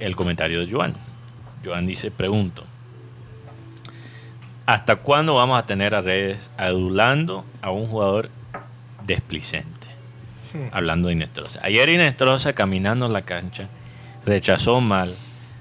[0.00, 0.94] el comentario de Joan.
[1.64, 2.64] Joan dice, pregunto,
[4.68, 8.28] ¿hasta cuándo vamos a tener a redes adulando a un jugador
[9.06, 9.86] desplicente?
[10.72, 11.58] Hablando de Inestrosa.
[11.62, 13.68] Ayer Inestrosa caminando en la cancha,
[14.26, 15.14] rechazó mal,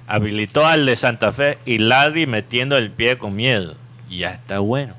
[0.07, 3.75] habilitó al de Santa Fe y Larry metiendo el pie con miedo.
[4.09, 4.93] Ya está bueno.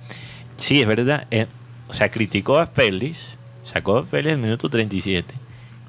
[0.56, 1.26] Sí, es verdad.
[1.30, 1.46] eh,
[1.86, 5.34] o sea, criticó a Félix, sacó a Félix el minuto 37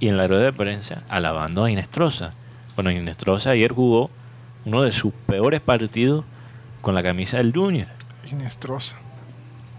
[0.01, 2.31] y en la rueda de prensa alabando a Inestrosa.
[2.75, 4.09] Bueno, Inestrosa ayer jugó
[4.65, 6.25] uno de sus peores partidos
[6.81, 7.98] con la camisa del Junior.
[8.31, 8.95] Inestrosa.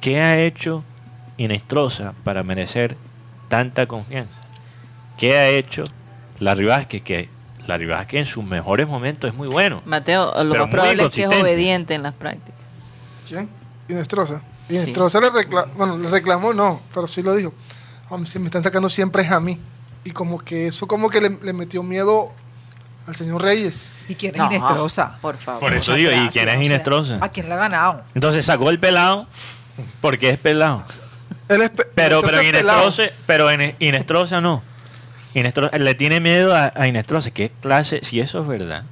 [0.00, 0.84] ¿Qué ha hecho
[1.36, 2.96] Inestrosa para merecer
[3.48, 4.40] tanta confianza?
[5.18, 5.84] ¿Qué ha hecho
[6.38, 7.02] Larry Vázquez?
[7.02, 7.28] Que
[7.66, 9.82] Larry Vázquez en sus mejores momentos es muy bueno.
[9.84, 12.54] Mateo, lo más probable es que es obediente en las prácticas.
[13.28, 13.48] ¿Quién?
[13.88, 14.42] Inestrosa.
[14.68, 17.52] Inestrosa le reclamó, bueno, le reclamó no, pero sí lo dijo.
[18.26, 19.60] Si me están sacando siempre es a mí.
[20.02, 22.32] Y como que eso como que le, le metió miedo
[23.10, 23.92] al señor Reyes.
[24.08, 25.18] ¿Y quién es No, Inestrosa?
[25.20, 25.60] Por favor.
[25.60, 27.18] Por eso digo, ¿y quién es o sea, Inestrosa?
[27.20, 28.02] ¿A quién le ha ganado?
[28.14, 29.26] Entonces sacó el pelado
[30.00, 30.84] porque es pelado.
[31.48, 32.48] Él es pe- Pero, Inestrosa pero.
[32.48, 34.62] Inestrosa, pero Ine- Inestrosa no.
[35.34, 37.30] Inestrosa, le tiene miedo a, a Inestrosa.
[37.30, 38.00] ¿Qué clase?
[38.02, 38.84] Si eso es verdad.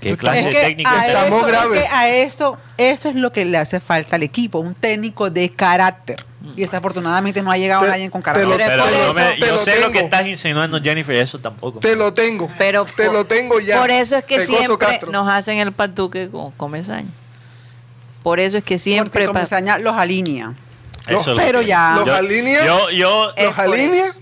[0.00, 1.06] ¿Qué clase Es de a?
[1.06, 1.80] Estamos eso, es graves.
[1.82, 5.50] que a eso, eso es lo que le hace falta al equipo, un técnico de
[5.50, 6.24] carácter.
[6.56, 8.56] Y desafortunadamente no ha llegado Te- nadie con te carácter.
[8.56, 11.38] Pero por no eso- me- te yo lo sé lo que estás insinuando, Jennifer, eso
[11.40, 11.80] tampoco.
[11.80, 12.48] Te lo tengo.
[12.58, 13.80] Pero te por- lo tengo ya.
[13.80, 15.10] Por eso es que Pecoso siempre Castro.
[15.10, 17.08] nos hacen el patuque con Comesaña.
[18.22, 19.26] Por eso es que Porque siempre...
[19.26, 20.54] pa- Comesaña los alinea.
[21.06, 22.64] Eso es lo pero ya- ¿Los yo- alinea?
[22.66, 24.12] Yo, ¿Los alinea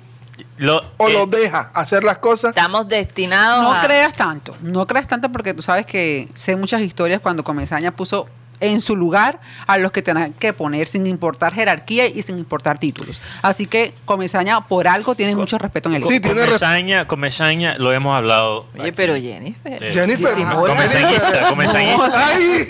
[0.59, 2.51] lo- o eh, los deja hacer las cosas?
[2.51, 3.81] Estamos destinados No a...
[3.81, 8.29] creas tanto, no creas tanto porque tú sabes que sé muchas historias cuando Comesaña puso
[8.61, 12.79] en su lugar a los que tenían que poner sin importar jerarquía y sin importar
[12.79, 13.21] títulos.
[13.43, 17.93] Así que Comesaña por algo tiene mucho respeto en el Sí, tiene Comesaña, Comesaña, lo
[17.93, 18.67] hemos hablado.
[18.75, 18.93] Oye, aquí.
[18.97, 19.79] pero Jennifer...
[19.79, 19.87] Sí.
[19.93, 20.33] Jennifer.
[20.35, 22.29] Comesañista, comesañista.
[22.29, 22.69] ¡Ay!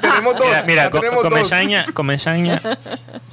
[0.00, 0.44] tenemos dos.
[0.46, 1.32] Mira, mira, ya Co- tenemos dos.
[1.32, 2.60] Comesaña, Comesaña,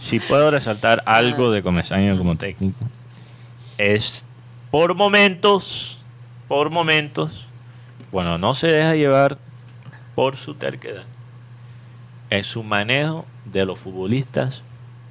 [0.01, 2.77] si puedo resaltar algo de Comesaña como técnico,
[3.77, 4.25] es
[4.71, 5.99] por momentos,
[6.47, 7.45] por momentos,
[8.11, 9.37] bueno, no se deja llevar
[10.15, 11.03] por su terquedad,
[12.29, 14.61] es su manejo de los futbolistas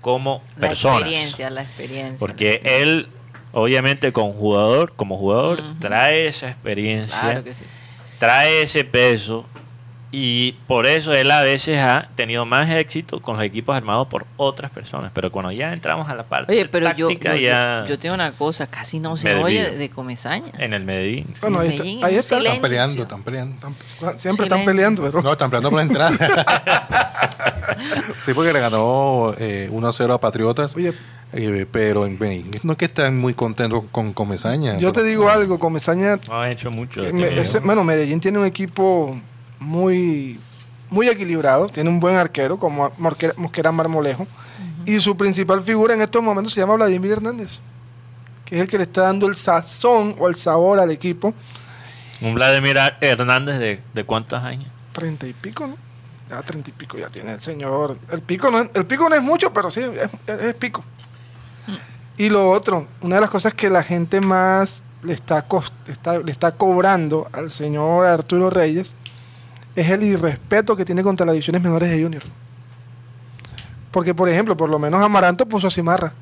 [0.00, 1.00] como La personas.
[1.02, 2.18] experiencia, la experiencia.
[2.18, 3.08] Porque él,
[3.52, 7.64] obviamente, con jugador, como jugador, trae esa experiencia Claro que sí.
[8.18, 9.46] trae ese peso
[10.14, 14.26] y por eso él a veces ha tenido más éxito con los equipos armados por
[14.36, 15.10] otras personas.
[15.14, 17.98] Pero cuando ya entramos a la parte Oye, pero yo, táctica, yo, ya yo- yo
[17.98, 20.52] tengo una cosa, casi no se oye de, Comesaña.
[20.58, 21.34] en el Medellín.
[21.40, 22.38] Bueno, ahí está- Medellín, ahí está.
[22.38, 23.54] Están peleando, están peleando.
[23.56, 25.22] Están- siempre están peleando, pero.
[25.22, 26.16] No, están peleando por la entrada.
[28.24, 30.76] sí, porque le ganó eh, 1-0 a Patriotas.
[30.76, 30.92] Oye,
[31.36, 34.78] Eh, pero en Medellín no es que están muy contentos con Comesaña.
[34.78, 37.00] Yo te digo algo, Comesaña No ha hecho mucho.
[37.12, 39.18] Me- ese- bueno, Medellín tiene un equipo
[39.64, 40.38] muy,
[40.90, 44.26] muy equilibrado, tiene un buen arquero como Mosquera, Mosquera Marmolejo.
[44.86, 47.60] Y su principal figura en estos momentos se llama Vladimir Hernández,
[48.44, 51.32] que es el que le está dando el sazón o el sabor al equipo.
[52.20, 54.66] Un Vladimir Hernández de, de cuántos años.
[54.92, 55.76] Treinta y pico, ¿no?
[56.30, 57.98] Ya treinta y pico ya tiene el señor.
[58.10, 59.80] El pico no es, el pico no es mucho, pero sí,
[60.26, 60.84] es, es pico.
[62.16, 65.44] Y lo otro, una de las cosas que la gente más le está-
[66.24, 68.94] le está cobrando al señor Arturo Reyes
[69.76, 72.22] es el irrespeto que tiene contra las divisiones menores de Junior.
[73.90, 76.12] Porque, por ejemplo, por lo menos Amaranto puso a Cimarra.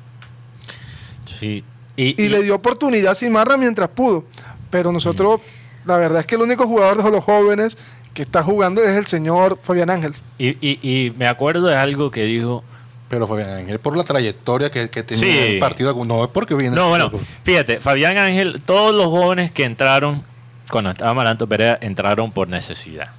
[1.25, 1.63] Sí.
[1.95, 4.25] Y, Y, y- le dio oportunidad a Cimarra mientras pudo.
[4.69, 5.41] Pero nosotros,
[5.85, 7.77] la verdad es que el único jugador de los jóvenes
[8.13, 10.13] que está jugando es el señor Fabián Ángel.
[10.37, 12.63] y, y- y me acuerdo de algo que dijo.
[13.09, 15.29] Pero Fabián Ángel, por la trayectoria que, que tenía Sí.
[15.53, 16.75] el partido, no es porque viene.
[16.75, 17.11] No, bueno,
[17.43, 20.23] fíjate, Fabián Ángel, todos los jóvenes que entraron
[20.71, 23.09] cuando estaba Amaranto Perea entraron por necesidad.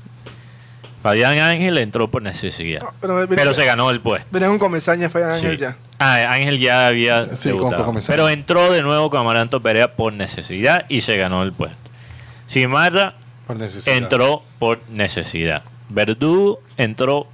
[1.05, 2.81] Fabián Ángel entró por necesidad.
[2.81, 4.27] No, pero venía- pero se ganó el puesto.
[4.31, 5.65] Venía con Comesaña Fabián Ángel Sí.
[5.65, 5.77] ya.
[5.99, 7.85] Ah, Ángel ya había Sí, debutado.
[7.85, 11.77] con pero entró de nuevo con Amaranto Perea por necesidad y se ganó el puesto.
[12.47, 13.15] Simarra
[13.47, 13.97] por necesidad.
[13.99, 15.63] entró por necesidad.
[15.91, 17.27] Verdugo entró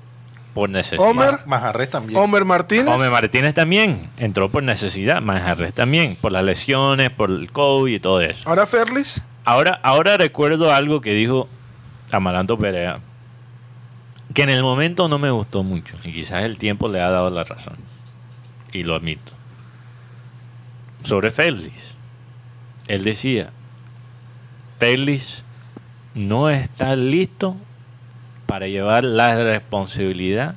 [0.53, 1.09] por necesidad.
[1.09, 1.31] Homer.
[1.31, 2.19] Ma- Majarres también.
[2.19, 2.87] Homer Martínez.
[3.11, 5.23] Martínez también entró por necesidad.
[5.23, 8.49] Manjarres también, por las lesiones, por el COVID y todo eso.
[8.49, 9.23] Ahora Ferlis.
[9.45, 11.49] Ahora, ahora recuerdo algo que dijo
[12.11, 12.99] Amaranto Perea,
[14.35, 17.31] que en el momento no me gustó mucho, y quizás el tiempo le ha dado
[17.31, 17.77] la razón,
[18.73, 19.33] y lo admito.
[21.03, 21.95] Sobre Félix,
[22.89, 23.51] él decía,
[24.79, 25.43] Félix
[26.15, 27.57] no está listo
[28.47, 30.57] para llevar la responsabilidad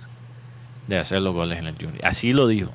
[0.87, 2.05] de hacer los goles en el Junior.
[2.05, 2.71] Así lo dijo.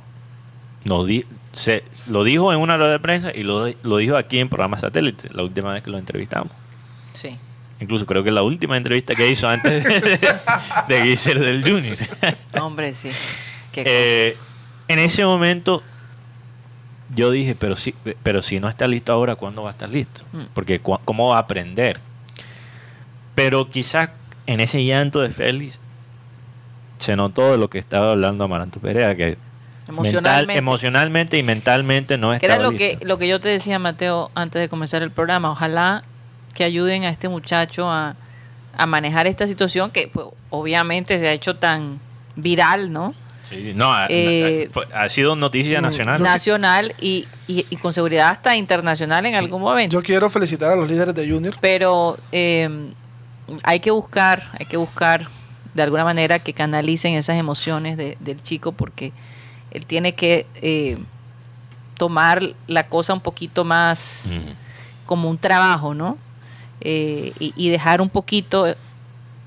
[0.85, 4.39] Nos di- se, lo dijo en una rueda de prensa y lo, lo dijo aquí
[4.39, 6.53] en programa satélite, la última vez que lo entrevistamos.
[7.13, 7.37] Sí.
[7.81, 10.19] Incluso creo que la última entrevista que hizo antes de,
[10.89, 11.97] de que ser del Junior.
[12.61, 13.11] Hombre, sí.
[13.73, 13.83] Qué.
[13.87, 14.37] Eh,
[14.89, 15.83] en ese momento
[17.15, 20.23] yo dije, pero si, pero si no está listo ahora, ¿cuándo va a estar listo?
[20.33, 20.43] Mm.
[20.55, 22.01] Porque ¿cómo va a aprender?
[23.35, 24.11] Pero quizás
[24.47, 25.79] en ese llanto de Félix
[26.99, 29.39] se notó de lo que estaba hablando Amaranto Perea, que mental-
[29.89, 30.59] Emocionalmente.
[30.59, 32.99] emocionalmente y mentalmente no estaba era lo listo.
[32.99, 35.51] que, lo que yo te decía, Mateo, antes de comenzar el programa.
[35.51, 36.03] Ojalá
[36.55, 38.15] que ayuden a este muchacho a,
[38.77, 42.01] a manejar esta situación que pues, obviamente se ha hecho tan
[42.37, 43.15] viral, ¿no?
[43.43, 46.23] Sí, no, ha- Eh, ha sido noticia mm, nacional.
[46.23, 49.95] Nacional y, y- y con seguridad hasta internacional en algún momento.
[49.97, 51.55] Yo quiero felicitar a los líderes de Junior.
[51.61, 52.93] Pero eh,
[53.63, 55.27] hay que buscar, hay que buscar
[55.75, 59.13] de alguna manera que canalicen esas emociones de- del chico porque
[59.71, 60.99] él tiene que eh,
[61.97, 64.25] tomar la cosa un poquito más
[65.07, 66.19] como un trabajo, ¿no?
[66.81, 68.77] Eh, y, y dejar un poquito, eh,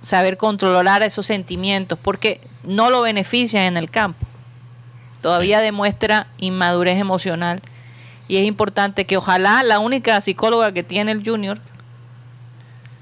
[0.01, 4.25] saber controlar esos sentimientos, porque no lo benefician en el campo.
[5.21, 5.65] Todavía Sí.
[5.65, 7.61] demuestra inmadurez emocional.
[8.27, 11.57] Y es importante que ojalá la única psicóloga que tiene el junior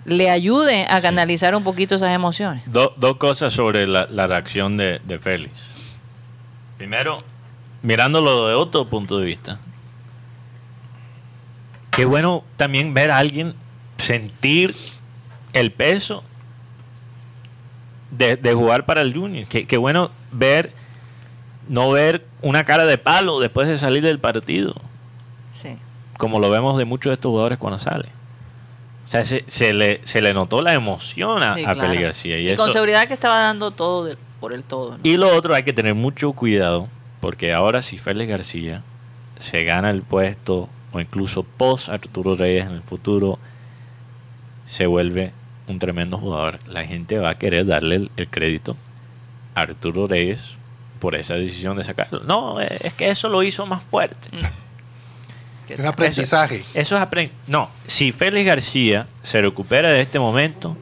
[0.06, 1.02] le ayude a Sí.
[1.04, 2.64] canalizar un poquito esas emociones.
[2.66, 5.52] Do- dos cosas sobre la, la reacción de, de Félix.
[6.78, 7.18] Primero,
[7.84, 9.60] mirándolo de otro punto de vista.
[11.92, 13.54] Qué bueno también ver a alguien
[14.00, 14.76] sentir
[15.54, 16.24] el peso
[18.12, 19.48] de, de jugar para el Junior.
[19.48, 20.74] Qué, qué bueno ver,
[21.68, 24.76] no ver una cara de palo después de salir del partido,
[25.52, 25.78] Sí.
[26.18, 28.10] como lo vemos de muchos de estos jugadores cuando salen.
[29.06, 31.82] O sea, se, se le, se le notó la emoción a, Sí, a claro.
[31.82, 32.40] Félix García.
[32.40, 34.92] Y, Y con eso- seguridad que estaba dando todo por el todo.
[34.94, 35.00] ¿no?
[35.04, 36.88] y lo otro, hay que tener mucho cuidado,
[37.20, 38.84] porque ahora si Félix García
[39.40, 43.38] se gana el puesto, o incluso post Arturo Reyes en el futuro,
[44.70, 45.34] se vuelve
[45.68, 46.60] un tremendo jugador.
[46.68, 48.78] La gente va a querer darle el, el crédito
[49.56, 50.44] a Arturo Reyes
[51.00, 52.22] por esa decisión de sacarlo.
[52.22, 54.30] No, es que eso lo hizo más fuerte.
[55.68, 56.64] Es un aprendizaje.
[56.74, 60.76] Eso es apren- No, si Félix García se recupera de este momento,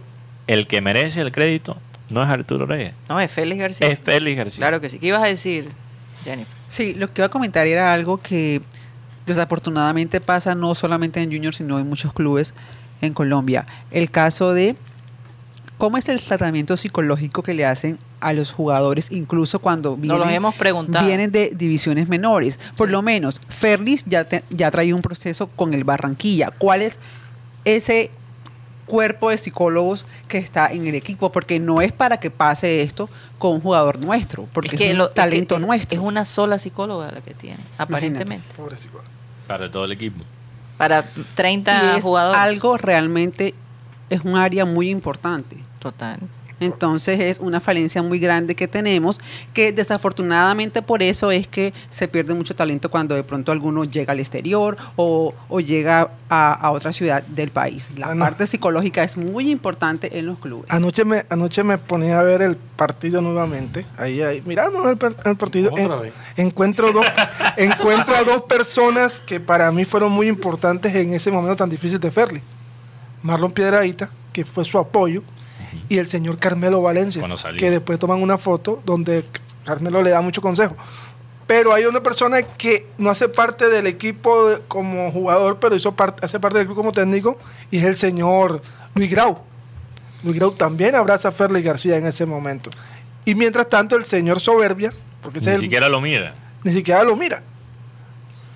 [0.48, 1.78] el que merece el crédito
[2.10, 3.88] no es Arturo Reyes, No, es Félix García.
[3.88, 4.58] es Félix García.
[4.60, 4.98] Claro que sí.
[5.00, 5.70] ¿Qué ibas a decir,
[6.24, 6.54] Jennifer?
[6.68, 8.62] Sí, lo que iba a comentar era algo que
[9.26, 12.54] desafortunadamente pasa no solamente en Junior, sino en muchos clubes
[13.02, 13.66] en Colombia.
[13.92, 14.76] El caso de
[15.78, 20.28] cómo es el tratamiento psicológico que le hacen a los jugadores, incluso cuando vienen, lo
[20.30, 21.06] hemos preguntado.
[21.06, 22.60] vienen de divisiones menores.
[22.76, 26.50] Por lo menos, Ferlis ya, te- ya trae un proceso con el Barranquilla.
[26.58, 27.00] ¿Cuál es
[27.64, 28.10] ese
[28.88, 33.10] cuerpo de psicólogos que está en el equipo, porque no es para que pase esto
[33.38, 36.00] con un jugador nuestro, porque es, un lo- es que talento es- nuestro.
[36.00, 38.48] Es una sola psicóloga la que tiene, aparentemente.
[38.56, 39.10] Pobre psicólogo.
[39.46, 40.24] Para todo el equipo.
[40.78, 41.04] Para
[41.36, 42.40] 30 y es jugadores.
[42.40, 43.54] algo realmente,
[44.10, 45.58] es un área muy importante.
[45.80, 46.20] Total.
[46.60, 49.20] Entonces es una falencia muy grande que tenemos,
[49.54, 54.14] que desafortunadamente por eso es que se pierde mucho talento cuando de pronto alguno llega
[54.14, 57.90] al exterior o, o llega a, a otra ciudad del país.
[57.98, 60.66] La parte psicológica es muy importante en los clubes.
[60.70, 63.86] Anoche me, anoche me ponía a ver el partido nuevamente.
[63.98, 65.72] Ahí, ahí, mirando el, partido.
[65.72, 66.14] Otra en- vez.
[66.38, 67.06] encuentro, dos,
[67.58, 72.00] encuentro a dos personas que para mí fueron muy importantes en ese momento tan difícil
[72.00, 72.42] de Ferli.
[73.24, 75.24] Marlon Piedradita, que fue su apoyo,
[75.90, 77.24] y el señor Carmelo Valencia,
[77.58, 79.26] que después toman una foto donde
[79.66, 80.76] Carmelo le da mucho consejo.
[81.46, 85.96] Pero hay una persona que no hace parte del equipo de- como jugador, pero hizo
[85.96, 87.40] parte, hace parte del equipo como técnico,
[87.72, 88.62] y es el señor
[88.96, 89.40] Luis Grau.
[90.24, 92.70] Luis Grau también abraza a Ferli García en ese momento.
[93.24, 94.92] Y mientras tanto, el señor Soberbia,
[95.22, 96.36] porque Ni es el- siquiera lo mira.
[96.64, 97.42] ni siquiera lo mira.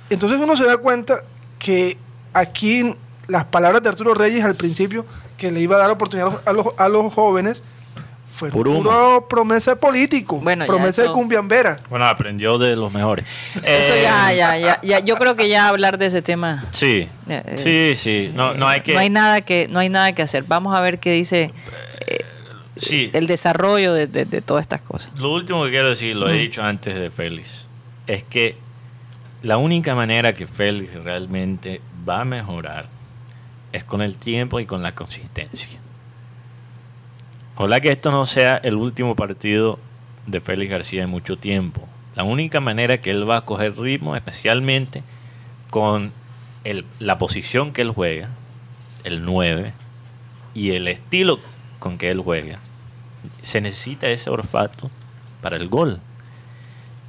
[0.09, 1.21] Entonces uno se da cuenta
[1.59, 1.97] que
[2.33, 2.93] aquí
[3.31, 5.05] las palabras de Arturo Reyes al principio,
[5.37, 7.63] que le iba a dar oportunidad a los, a los jóvenes,
[8.33, 11.79] fue Puro promesa de político, Bueno, ya promesa de eso- cumbiambera.
[11.89, 13.25] Bueno, aprendió de los mejores.
[13.55, 14.99] Eso Eh, ya, ya, ya, ya.
[14.99, 16.63] Yo creo que ya hablar de ese tema.
[16.71, 18.31] Sí, eh, eh, sí, sí.
[18.33, 18.93] No, no hay que...
[18.93, 20.43] No hay nada que, no hay nada que hacer.
[20.47, 21.51] Vamos a ver qué dice
[22.77, 25.11] Sí, el desarrollo de, de- de todas estas cosas.
[25.19, 27.65] lo último que quiero decir, lo he dicho antes de Félix,
[28.07, 28.55] es que
[29.43, 32.87] la única manera que Félix realmente va a mejorar
[33.71, 35.79] es con el tiempo y con la consistencia.
[37.55, 39.79] Ojalá que esto no sea el último partido
[40.25, 41.87] de Félix García en mucho tiempo.
[42.15, 45.03] La única manera que él va a coger ritmo, especialmente
[45.69, 46.11] con
[46.99, 48.29] la posición que él juega,
[49.03, 49.73] el 9,
[50.53, 51.39] y el estilo
[51.79, 52.59] con que él juega,
[53.41, 54.91] se necesita ese olfato
[55.41, 55.99] para el gol.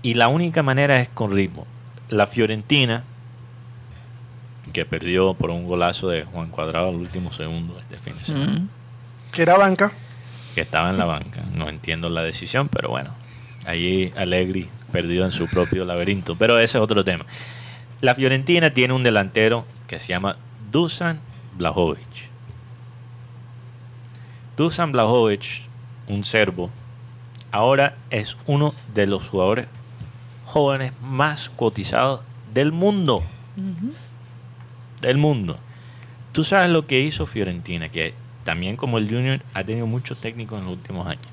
[0.02, 1.66] Y la única manera es con ritmo.
[2.08, 3.04] La Fiorentina,
[4.73, 8.53] que perdió por un golazo de Juan Cuadrado al último segundo este fin de semana,
[8.61, 8.68] Mm.
[9.33, 9.93] Que era banca.
[10.55, 11.41] que estaba en la banca.
[11.55, 13.11] No entiendo la decisión, pero bueno,
[13.66, 16.37] allí Allegri perdido en su propio laberinto.
[16.37, 17.25] Pero ese es otro tema.
[18.03, 20.37] La Fiorentina tiene un delantero que se llama
[20.70, 21.20] Dusan
[21.57, 22.31] Blajovic.
[24.57, 25.62] Dusan Blajovic,
[26.09, 26.70] un serbo,
[27.51, 29.68] ahora es uno de los jugadores
[30.45, 33.23] jóvenes más cotizados del mundo.
[35.03, 35.59] Del mundo.
[36.32, 40.59] Tú sabes lo que hizo Fiorentina, que también como el Junior ha tenido muchos técnicos
[40.59, 41.26] en los últimos años.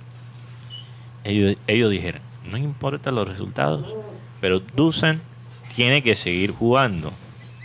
[1.24, 3.94] Ellos, ellos dijeron, no importa los resultados,
[4.42, 5.22] pero Dusan
[5.76, 7.14] tiene que seguir jugando.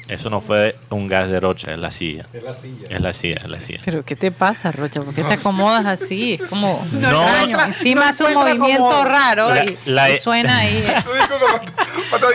[0.06, 2.26] Eso no fue un gas de rocha, es la silla.
[2.34, 2.86] Es la silla.
[2.90, 3.80] Es la silla, es la silla.
[3.86, 5.00] Pero ¿qué te pasa, Rocha?
[5.02, 6.34] ¿Por qué te acomodas así?
[6.34, 7.64] Es como No extraño.
[7.64, 9.04] Encima no hace un movimiento acomodo.
[9.04, 10.84] raro La- y, la- y suena ahí.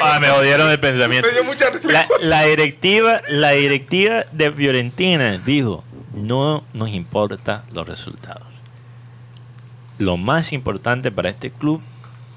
[0.01, 1.27] Ah, me jodieron el pensamiento.
[1.27, 1.91] Me dio mucha risa.
[1.91, 8.47] La, la directiva, la directiva de Fiorentina dijo, no nos importa los resultados.
[9.97, 11.81] Lo más importante para este club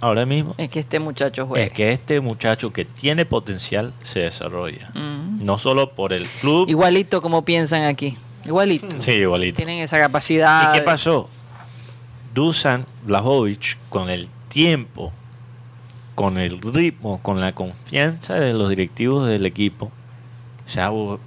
[0.01, 1.65] ahora mismo Es que este muchacho juega.
[1.65, 4.91] es que este muchacho que tiene potencial se desarrolla.
[4.95, 5.45] Mm.
[5.45, 6.69] No solo por el club.
[6.69, 8.17] Igualito como piensan aquí.
[8.45, 9.01] Igualito.
[9.01, 9.57] Sí, igualito.
[9.57, 10.75] Tienen esa capacidad.
[10.75, 11.31] ¿Y qué pasó?
[12.35, 15.13] Dusan Blajovic, con el tiempo,
[16.15, 19.91] con el ritmo, con la confianza de los directivos del equipo,
[20.67, 21.19] se ha, vo-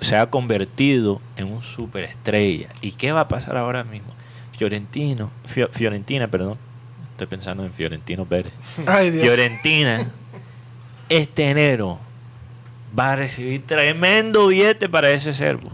[0.00, 2.68] se ha convertido en un superestrella.
[2.80, 4.08] ¿Y qué va a pasar ahora mismo?
[4.56, 6.58] Fiorentino, Fio- Fiorentina, perdón.
[7.12, 8.52] Estoy pensando en Fiorentino Pérez.
[8.86, 9.22] Ay, Dios.
[9.24, 10.06] Fiorentina,
[11.08, 11.98] este enero
[12.98, 15.70] va a recibir tremendo billete para ese servo.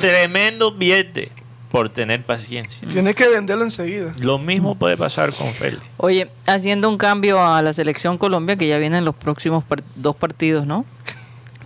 [0.00, 1.30] Tremendo billete
[1.74, 2.86] por tener paciencia.
[2.88, 4.12] Tienes que venderlo enseguida.
[4.20, 5.82] Lo mismo puede pasar con Félix.
[5.96, 10.14] Oye, haciendo un cambio a la selección Colombia, que ya vienen los próximos par- dos
[10.14, 10.84] partidos, ¿no?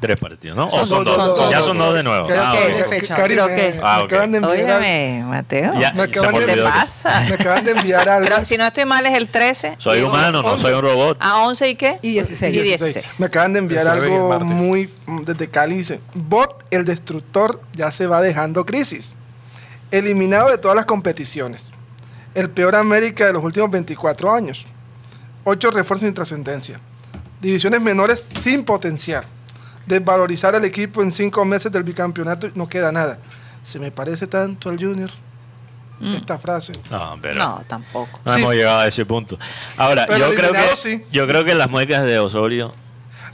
[0.00, 0.70] Tres partidos, ¿no?
[0.70, 1.36] Son O son dos, dos.
[1.36, 1.92] dos, ya son dos.
[1.94, 2.26] de nuevo.
[2.26, 2.78] Creo Ah, que- ok.
[2.78, 3.14] de fecha.
[3.22, 4.04] Creo me, que- me Ah, ok.
[4.04, 5.74] acaban de enviar, Óyeme, Mateo.
[5.78, 7.20] Ya, me acaban me de- ¿Qué te olvidó que- pasa?
[7.28, 8.28] me acaban de enviar algo.
[8.30, 9.74] Pero si no estoy mal es el 13.
[9.76, 11.18] Soy humano, no soy un robot.
[11.20, 11.98] ¿A 11 y qué?
[12.00, 12.54] Y 16.
[12.54, 12.94] Y 16.
[12.94, 13.20] 16.
[13.20, 15.76] Me acaban de enviar algo muy mm, desde Cali.
[15.76, 19.16] Dice, Bot, el destructor, ya se va dejando crisis.
[19.90, 21.70] Eliminado de todas las competiciones.
[22.34, 24.66] El peor América de los últimos 24 años.
[25.44, 26.80] Ocho refuerzos sin trascendencia.
[27.40, 29.24] Divisiones menores sin potenciar.
[29.86, 33.18] Desvalorizar el equipo en cinco meses del bicampeonato y no queda nada.
[33.62, 35.10] Se me parece tanto al Junior
[36.00, 36.14] Mm.
[36.14, 36.72] esta frase.
[36.90, 38.20] No, pero No, tampoco.
[38.24, 38.40] no Sí.
[38.40, 39.36] hemos llegado a ese punto.
[39.76, 41.04] Ahora, Pero yo creo, que, sí.
[41.10, 42.70] yo creo que las muecas de Osorio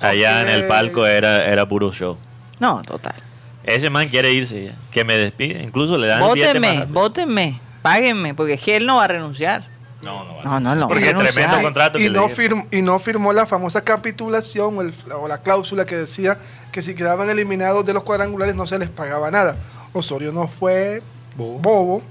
[0.00, 2.16] allá en el palco era, era puro show.
[2.61, 3.16] No, total.
[3.65, 4.75] Ese man quiere irse ya.
[4.91, 5.62] Que me despide.
[5.62, 9.65] Incluso le dan Vótenme, vótenme, páguenme, porque es que él no va a renunciar.
[10.03, 10.43] No, no, va.
[10.45, 10.87] No, no, no.
[10.89, 11.33] Porque renunciar.
[11.33, 12.31] tremendo contrato y, no dieron.
[12.31, 16.39] firm- y no firmó la famosa capitulación o, el- o la cláusula que decía
[16.73, 19.57] que si quedaban eliminados de los cuadrangulares no se les pagaba nada.
[19.95, 21.03] Osorio no fue
[21.37, 21.59] Bobo.
[21.61, 22.03] bobo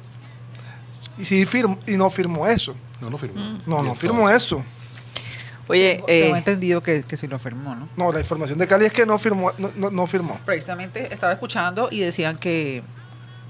[1.20, 2.76] y, sí firmó, y no firmó eso.
[3.00, 3.40] No, no firmó.
[3.40, 3.60] Mm.
[3.68, 4.64] No, no firmó eso.
[5.68, 7.88] Oye, Tengo eh, entendido que, que sí lo firmó, ¿no?
[7.96, 9.52] No, la información de Cali es que no firmó.
[9.58, 10.38] No, no- no firmó.
[10.46, 12.84] Precisamente estaba escuchando y decían que,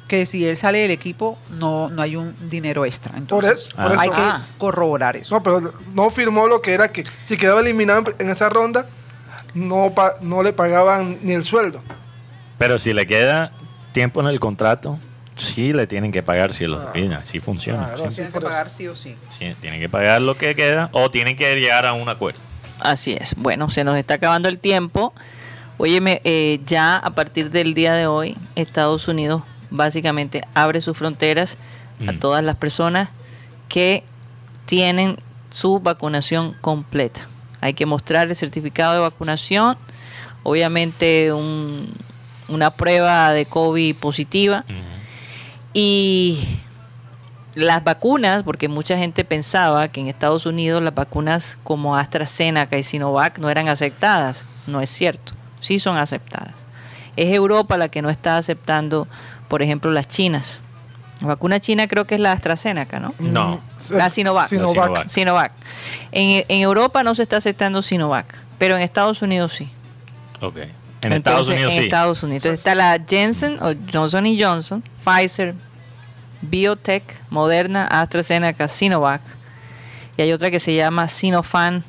[0.08, 3.12] que si él sale del equipo no, no hay un dinero extra.
[3.14, 3.98] Por Entonces, eso, por Ah.
[4.00, 4.16] hay eso.
[4.16, 4.46] que Ah.
[4.60, 5.34] corroborar eso.
[5.34, 8.86] No, pero no firmó lo que era que si quedaba eliminado en, en esa ronda,
[9.56, 11.82] no, pa- no le pagaban ni el sueldo.
[12.60, 13.52] Pero si le queda
[13.92, 15.00] tiempo en el contrato,
[15.36, 16.84] sí le tienen que pagar si lo Ah.
[16.86, 17.14] despiden.
[17.14, 17.86] Así funciona.
[17.86, 18.04] Claro, sí.
[18.06, 19.16] así Tienen que pagar sí o sí.
[19.30, 22.40] Sí, tienen que pagar lo que queda o tienen que llegar a un acuerdo.
[22.80, 23.36] así es.
[23.36, 25.14] Bueno, se nos está acabando el tiempo.
[25.78, 31.58] Óyeme, eh, ya a partir del día de hoy, Estados Unidos básicamente abre sus fronteras
[32.08, 32.20] a Mm.
[32.20, 33.10] todas las personas
[33.70, 34.04] que
[34.66, 35.18] tienen
[35.50, 37.22] su vacunación completa.
[37.62, 39.78] Hay que mostrar el certificado de vacunación,
[40.44, 41.90] obviamente un-
[42.50, 44.66] una prueba de COVID positiva
[45.74, 46.40] y
[47.56, 52.84] las vacunas, porque mucha gente pensaba que en Estados Unidos las vacunas como AstraZeneca y
[52.84, 54.48] Sinovac no eran aceptadas.
[54.68, 56.54] No es cierto, sí son aceptadas.
[57.16, 59.08] Es Europa la que no está aceptando,
[59.48, 60.62] por ejemplo, las chinas.
[61.22, 63.14] La vacuna china creo que es la AstraZeneca, ¿no?
[63.20, 63.62] No.
[63.92, 64.48] La Sinovac.
[64.48, 64.76] Sinovac.
[64.76, 65.10] La Sinovac.
[65.10, 65.52] Sinovac.
[66.12, 69.70] En, en Europa no se está aceptando Sinovac, pero en Estados Unidos sí.
[70.42, 70.60] Ok.
[71.04, 71.84] En Estados Entonces, Unidos en sí.
[71.86, 72.46] Estados Unidos.
[72.46, 75.54] Entonces está la Jensen o Johnson y Johnson, Pfizer,
[76.42, 79.22] Biotech, Moderna, AstraZeneca, Sinovac.
[80.18, 81.84] Y hay otra que se llama Sinopharm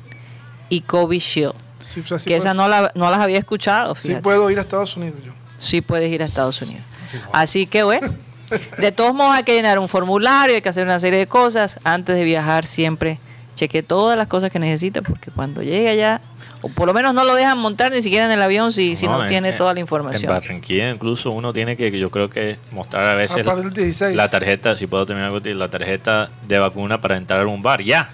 [0.69, 1.53] y Covishield.
[1.79, 3.95] Sí, o sea, sí que esas puedes- no, la- no las había escuchado.
[3.99, 5.33] sí puedo ir a Estados Unidos yo.
[5.57, 6.83] Sí puedes ir a Estados Unidos.
[7.31, 8.07] Así que bueno,
[8.79, 11.79] de todos modos hay que llenar un formulario, hay que hacer una serie de cosas.
[11.83, 13.19] Antes de viajar siempre
[13.55, 16.21] cheque todas las cosas que necesita porque cuando llegue allá,
[16.61, 19.07] o por lo menos no lo dejan montar ni siquiera en el avión si, si
[19.07, 20.31] no, en- tiene en- toda la En información.
[20.31, 24.15] Barranquilla incluso uno tiene que, yo creo que mostrar a veces A partir del 16.
[24.15, 27.81] la tarjeta, si puedo terminar la tarjeta de vacuna para entrar a un bar.
[27.81, 28.09] Ya,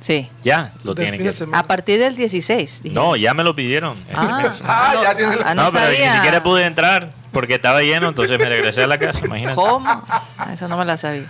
[0.00, 0.30] Sí.
[0.44, 1.44] ya lo Del tienen que.
[1.56, 2.82] A partir del 16.
[2.84, 2.94] dije.
[2.94, 3.98] No, ya me lo pidieron.
[4.14, 6.10] Ah, Ah, ya tiene la- ah, no, no, pero sabía.
[6.10, 9.56] ni siquiera pude entrar porque estaba lleno, entonces me regresé a la casa, imagínate.
[9.56, 9.84] ¿Cómo?
[9.88, 11.24] Ah, Eso no me la sabía.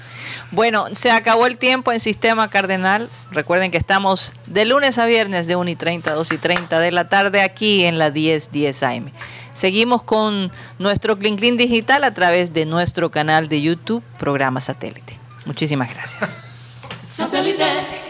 [0.51, 3.11] Bueno, se acabó el tiempo en Sistema Cardenal.
[3.31, 6.81] Recuerden que estamos de lunes a viernes de 1 y 30 a 2 y 30
[6.81, 9.13] de la tarde aquí en la 1010 10 AM.
[9.53, 15.19] Seguimos con nuestro Clean Clean Digital a través de nuestro canal de YouTube, programa satélite.
[15.45, 16.31] Muchísimas gracias.
[17.03, 18.08] Satellite.